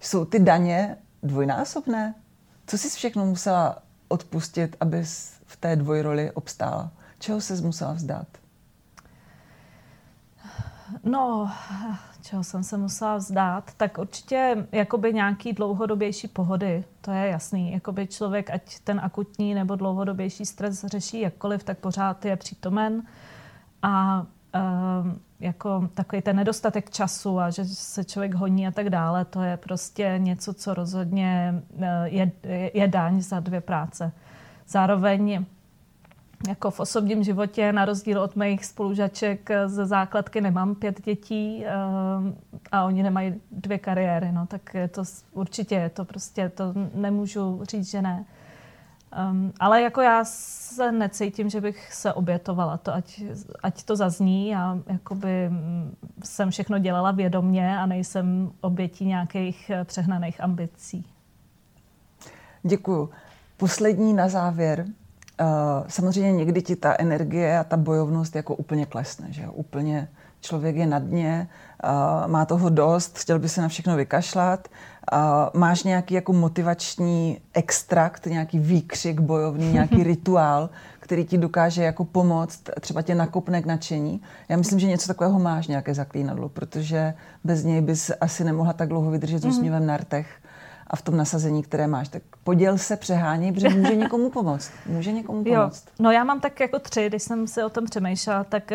jsou 0.00 0.24
ty 0.24 0.38
daně 0.38 0.96
dvojnásobné? 1.22 2.14
Co 2.66 2.78
jsi 2.78 2.88
všechno 2.88 3.26
musela 3.26 3.82
odpustit, 4.08 4.76
abys 4.80 5.32
v 5.46 5.56
té 5.56 5.76
dvojroli 5.76 6.30
obstála? 6.30 6.90
Čeho 7.18 7.40
jsi 7.40 7.62
musela 7.62 7.92
vzdát? 7.92 8.26
No, 11.04 11.50
čeho 12.28 12.44
jsem 12.44 12.64
se 12.64 12.76
musela 12.76 13.16
vzdát, 13.16 13.74
tak 13.76 13.98
určitě 13.98 14.66
jakoby 14.72 15.12
nějaký 15.12 15.52
dlouhodobější 15.52 16.28
pohody, 16.28 16.84
to 17.00 17.10
je 17.10 17.28
jasný. 17.28 17.72
Jakoby 17.72 18.06
člověk, 18.06 18.50
ať 18.50 18.78
ten 18.84 19.00
akutní 19.00 19.54
nebo 19.54 19.76
dlouhodobější 19.76 20.46
stres 20.46 20.84
řeší 20.84 21.20
jakkoliv, 21.20 21.64
tak 21.64 21.78
pořád 21.78 22.24
je 22.24 22.36
přítomen. 22.36 23.02
A 23.82 24.26
um, 25.02 25.20
jako 25.40 25.88
takový 25.94 26.22
ten 26.22 26.36
nedostatek 26.36 26.90
času 26.90 27.40
a 27.40 27.50
že 27.50 27.64
se 27.64 28.04
člověk 28.04 28.34
honí 28.34 28.66
a 28.66 28.70
tak 28.70 28.90
dále, 28.90 29.24
to 29.24 29.42
je 29.42 29.56
prostě 29.56 30.14
něco, 30.18 30.54
co 30.54 30.74
rozhodně 30.74 31.62
eh, 31.80 32.08
je, 32.08 32.32
je 32.74 32.88
daň 32.88 33.20
za 33.20 33.40
dvě 33.40 33.60
práce. 33.60 34.12
Zároveň 34.68 35.44
jako 36.48 36.70
v 36.70 36.80
osobním 36.80 37.24
životě, 37.24 37.72
na 37.72 37.84
rozdíl 37.84 38.20
od 38.20 38.36
mých 38.36 38.64
spolužaček 38.64 39.50
ze 39.66 39.86
základky, 39.86 40.40
nemám 40.40 40.74
pět 40.74 41.04
dětí 41.04 41.64
eh, 41.66 41.72
a 42.72 42.84
oni 42.84 43.02
nemají 43.02 43.34
dvě 43.50 43.78
kariéry, 43.78 44.32
no, 44.32 44.46
tak 44.46 44.74
je 44.74 44.88
to 44.88 45.02
určitě 45.32 45.74
je 45.74 45.90
to 45.90 46.04
prostě, 46.04 46.48
to 46.48 46.74
nemůžu 46.94 47.60
říct, 47.64 47.90
že 47.90 48.02
ne. 48.02 48.24
Um, 49.30 49.52
ale 49.60 49.82
jako 49.82 50.00
já 50.00 50.24
se 50.24 50.92
necítím, 50.92 51.50
že 51.50 51.60
bych 51.60 51.92
se 51.92 52.12
obětovala, 52.12 52.76
to 52.76 52.94
ať, 52.94 53.22
ať 53.62 53.82
to 53.82 53.96
zazní 53.96 54.56
a 54.56 54.78
jakoby 54.86 55.48
mm, 55.48 55.96
jsem 56.24 56.50
všechno 56.50 56.78
dělala 56.78 57.10
vědomně 57.10 57.78
a 57.78 57.86
nejsem 57.86 58.52
obětí 58.60 59.06
nějakých 59.06 59.70
eh, 59.70 59.84
přehnaných 59.84 60.40
ambicí. 60.40 61.04
Děkuju. 62.62 63.10
Poslední 63.56 64.14
na 64.14 64.28
závěr. 64.28 64.86
Uh, 65.40 65.86
samozřejmě 65.88 66.32
někdy 66.32 66.62
ti 66.62 66.76
ta 66.76 66.94
energie 66.98 67.58
a 67.58 67.64
ta 67.64 67.76
bojovnost 67.76 68.36
jako 68.36 68.54
úplně 68.54 68.86
klesne, 68.86 69.26
že 69.30 69.42
jo? 69.42 69.52
Úplně 69.52 70.08
člověk 70.40 70.76
je 70.76 70.86
na 70.86 70.98
dně, 70.98 71.48
uh, 71.84 72.30
má 72.30 72.44
toho 72.44 72.68
dost, 72.68 73.18
chtěl 73.18 73.38
by 73.38 73.48
se 73.48 73.62
na 73.62 73.68
všechno 73.68 73.96
vykašlat. 73.96 74.68
Uh, 75.12 75.18
máš 75.60 75.82
nějaký 75.82 76.14
jako 76.14 76.32
motivační 76.32 77.38
extrakt, 77.54 78.26
nějaký 78.26 78.58
výkřik 78.58 79.20
bojovný, 79.20 79.72
nějaký 79.72 80.02
rituál, 80.02 80.70
který 81.00 81.24
ti 81.24 81.38
dokáže 81.38 81.82
jako 81.82 82.04
pomoct, 82.04 82.62
třeba 82.80 83.02
tě 83.02 83.14
nakopne 83.14 83.62
k 83.62 83.66
nadšení. 83.66 84.20
Já 84.48 84.56
myslím, 84.56 84.78
že 84.78 84.86
něco 84.86 85.06
takového 85.06 85.38
máš, 85.38 85.66
nějaké 85.66 85.94
zaklínadlo, 85.94 86.48
protože 86.48 87.14
bez 87.44 87.64
něj 87.64 87.80
bys 87.80 88.10
asi 88.20 88.44
nemohla 88.44 88.72
tak 88.72 88.88
dlouho 88.88 89.10
vydržet 89.10 89.38
s 89.38 89.44
mhm. 89.44 89.52
úsměvem 89.52 89.86
na 89.86 89.96
rtech 89.96 90.26
a 90.90 90.96
v 90.96 91.02
tom 91.02 91.16
nasazení, 91.16 91.62
které 91.62 91.86
máš. 91.86 92.08
Tak 92.08 92.22
poděl 92.44 92.78
se, 92.78 92.96
přeháněj, 92.96 93.52
protože 93.52 93.68
může 93.68 93.96
někomu 93.96 94.30
pomoct. 94.30 94.70
Může 94.86 95.12
někomu 95.12 95.44
pomoct. 95.44 95.86
Jo. 95.86 95.92
No 95.98 96.10
já 96.10 96.24
mám 96.24 96.40
tak 96.40 96.60
jako 96.60 96.78
tři, 96.78 97.06
když 97.06 97.22
jsem 97.22 97.46
si 97.46 97.62
o 97.62 97.68
tom 97.68 97.84
přemýšlela, 97.84 98.44
tak 98.44 98.72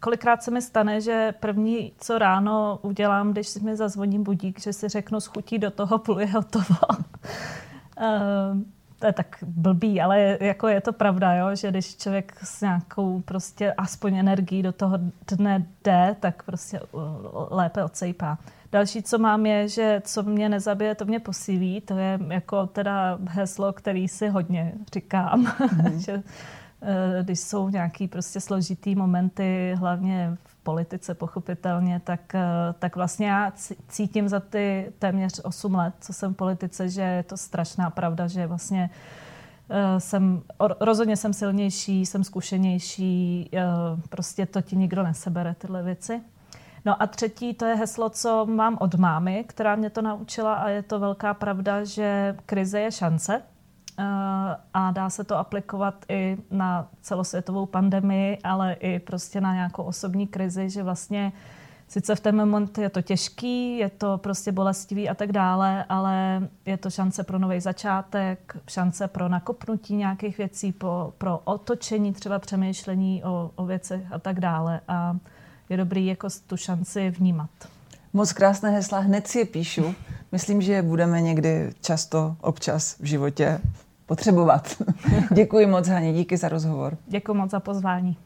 kolikrát 0.00 0.42
se 0.42 0.50
mi 0.50 0.62
stane, 0.62 1.00
že 1.00 1.34
první, 1.40 1.92
co 1.98 2.18
ráno 2.18 2.78
udělám, 2.82 3.32
když 3.32 3.54
mi 3.54 3.76
zazvoní 3.76 4.18
budík, 4.18 4.60
že 4.60 4.72
si 4.72 4.88
řeknu 4.88 5.20
schutí 5.20 5.58
do 5.58 5.70
toho, 5.70 5.98
půl 5.98 6.20
je 6.20 6.26
hotovo. 6.26 6.76
uh, 8.00 8.62
to 8.98 9.06
je 9.06 9.12
tak 9.12 9.36
blbý, 9.42 10.00
ale 10.00 10.38
jako 10.40 10.68
je 10.68 10.80
to 10.80 10.92
pravda, 10.92 11.34
jo, 11.34 11.54
že 11.54 11.70
když 11.70 11.96
člověk 11.96 12.36
s 12.42 12.60
nějakou 12.60 13.20
prostě 13.20 13.72
aspoň 13.72 14.16
energií 14.16 14.62
do 14.62 14.72
toho 14.72 14.98
dne 15.36 15.66
jde, 15.84 16.16
tak 16.20 16.42
prostě 16.42 16.80
lépe 17.50 17.84
odsejpá. 17.84 18.38
Další, 18.72 19.02
co 19.02 19.18
mám, 19.18 19.46
je, 19.46 19.68
že 19.68 20.02
co 20.04 20.22
mě 20.22 20.48
nezabije, 20.48 20.94
to 20.94 21.04
mě 21.04 21.20
posílí. 21.20 21.80
To 21.80 21.98
je 21.98 22.18
jako 22.28 22.66
teda 22.66 23.18
heslo, 23.28 23.72
který 23.72 24.08
si 24.08 24.28
hodně 24.28 24.72
říkám. 24.94 25.40
Mm. 25.40 26.00
že, 26.00 26.22
eh, 26.82 27.22
když 27.22 27.40
jsou 27.40 27.68
nějaký 27.68 28.08
prostě 28.08 28.40
složitý 28.40 28.94
momenty, 28.94 29.74
hlavně 29.78 30.36
v 30.44 30.56
politice 30.56 31.14
pochopitelně, 31.14 32.00
tak, 32.04 32.34
eh, 32.34 32.40
tak 32.78 32.96
vlastně 32.96 33.26
já 33.26 33.52
cítím 33.88 34.28
za 34.28 34.40
ty 34.40 34.92
téměř 34.98 35.40
8 35.44 35.74
let, 35.74 35.94
co 36.00 36.12
jsem 36.12 36.34
v 36.34 36.36
politice, 36.36 36.88
že 36.88 37.02
je 37.02 37.22
to 37.22 37.36
strašná 37.36 37.90
pravda, 37.90 38.26
že 38.26 38.46
vlastně 38.46 38.90
eh, 39.70 40.00
jsem, 40.00 40.42
rozhodně 40.80 41.16
jsem 41.16 41.32
silnější, 41.32 42.06
jsem 42.06 42.24
zkušenější, 42.24 43.50
prostě 44.08 44.46
to 44.46 44.62
ti 44.62 44.76
nikdo 44.76 45.02
nesebere, 45.02 45.54
tyhle 45.54 45.82
věci. 45.82 46.20
No 46.88 47.02
a 47.02 47.06
třetí, 47.06 47.54
to 47.54 47.64
je 47.64 47.74
heslo, 47.74 48.10
co 48.10 48.46
mám 48.46 48.78
od 48.80 48.94
mámy, 48.94 49.44
která 49.48 49.76
mě 49.76 49.90
to 49.90 50.02
naučila 50.02 50.54
a 50.54 50.68
je 50.68 50.82
to 50.82 51.00
velká 51.00 51.34
pravda, 51.34 51.84
že 51.84 52.36
krize 52.46 52.80
je 52.80 52.92
šance 52.92 53.42
eh, 53.98 54.04
a 54.74 54.90
dá 54.90 55.10
se 55.10 55.24
to 55.24 55.36
aplikovat 55.36 55.94
i 56.08 56.36
na 56.50 56.88
celosvětovou 57.00 57.66
pandemii, 57.66 58.38
ale 58.44 58.72
i 58.72 58.98
prostě 58.98 59.40
na 59.40 59.54
nějakou 59.54 59.82
osobní 59.82 60.26
krizi, 60.26 60.70
že 60.70 60.82
vlastně 60.82 61.32
sice 61.88 62.14
v 62.14 62.20
ten 62.20 62.36
moment 62.36 62.78
je 62.78 62.90
to 62.90 63.02
těžký, 63.02 63.78
je 63.78 63.90
to 63.90 64.18
prostě 64.18 64.52
bolestivý 64.52 65.08
a 65.08 65.14
tak 65.14 65.32
dále, 65.32 65.84
ale 65.88 66.48
je 66.66 66.76
to 66.76 66.90
šance 66.90 67.24
pro 67.24 67.38
nový 67.38 67.60
začátek, 67.60 68.56
šance 68.68 69.08
pro 69.08 69.28
nakopnutí 69.28 69.96
nějakých 69.96 70.38
věcí, 70.38 70.72
pro, 70.72 71.12
pro 71.18 71.38
otočení 71.44 72.12
třeba 72.12 72.38
přemýšlení 72.38 73.24
o, 73.24 73.50
o 73.56 73.66
věcech 73.66 74.12
a 74.12 74.18
tak 74.18 74.40
dále. 74.40 74.80
A 74.88 75.16
je 75.70 75.76
dobrý 75.76 76.06
jako 76.06 76.28
tu 76.46 76.56
šanci 76.56 77.10
vnímat. 77.10 77.50
Moc 78.12 78.32
krásné 78.32 78.70
hesla, 78.70 78.98
hned 78.98 79.28
si 79.28 79.38
je 79.38 79.44
píšu. 79.44 79.94
Myslím, 80.32 80.62
že 80.62 80.72
je 80.72 80.82
budeme 80.82 81.20
někdy 81.20 81.70
často, 81.80 82.36
občas 82.40 82.96
v 83.00 83.04
životě 83.04 83.60
potřebovat. 84.06 84.82
Děkuji 85.32 85.66
moc, 85.66 85.88
Haně, 85.88 86.12
díky 86.12 86.36
za 86.36 86.48
rozhovor. 86.48 86.96
Děkuji 87.06 87.34
moc 87.34 87.50
za 87.50 87.60
pozvání. 87.60 88.16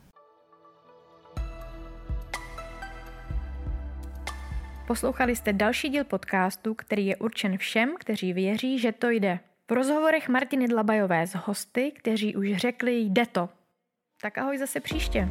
Poslouchali 4.86 5.36
jste 5.36 5.52
další 5.52 5.88
díl 5.88 6.04
podcastu, 6.04 6.74
který 6.74 7.06
je 7.06 7.16
určen 7.16 7.58
všem, 7.58 7.94
kteří 8.00 8.32
věří, 8.32 8.78
že 8.78 8.92
to 8.92 9.10
jde. 9.10 9.38
V 9.70 9.72
rozhovorech 9.72 10.28
Martiny 10.28 10.68
Dlabajové 10.68 11.26
s 11.26 11.34
hosty, 11.34 11.92
kteří 11.98 12.36
už 12.36 12.56
řekli 12.56 13.00
jde 13.00 13.26
to. 13.26 13.48
Tak 14.22 14.38
ahoj 14.38 14.58
zase 14.58 14.80
příště. 14.80 15.28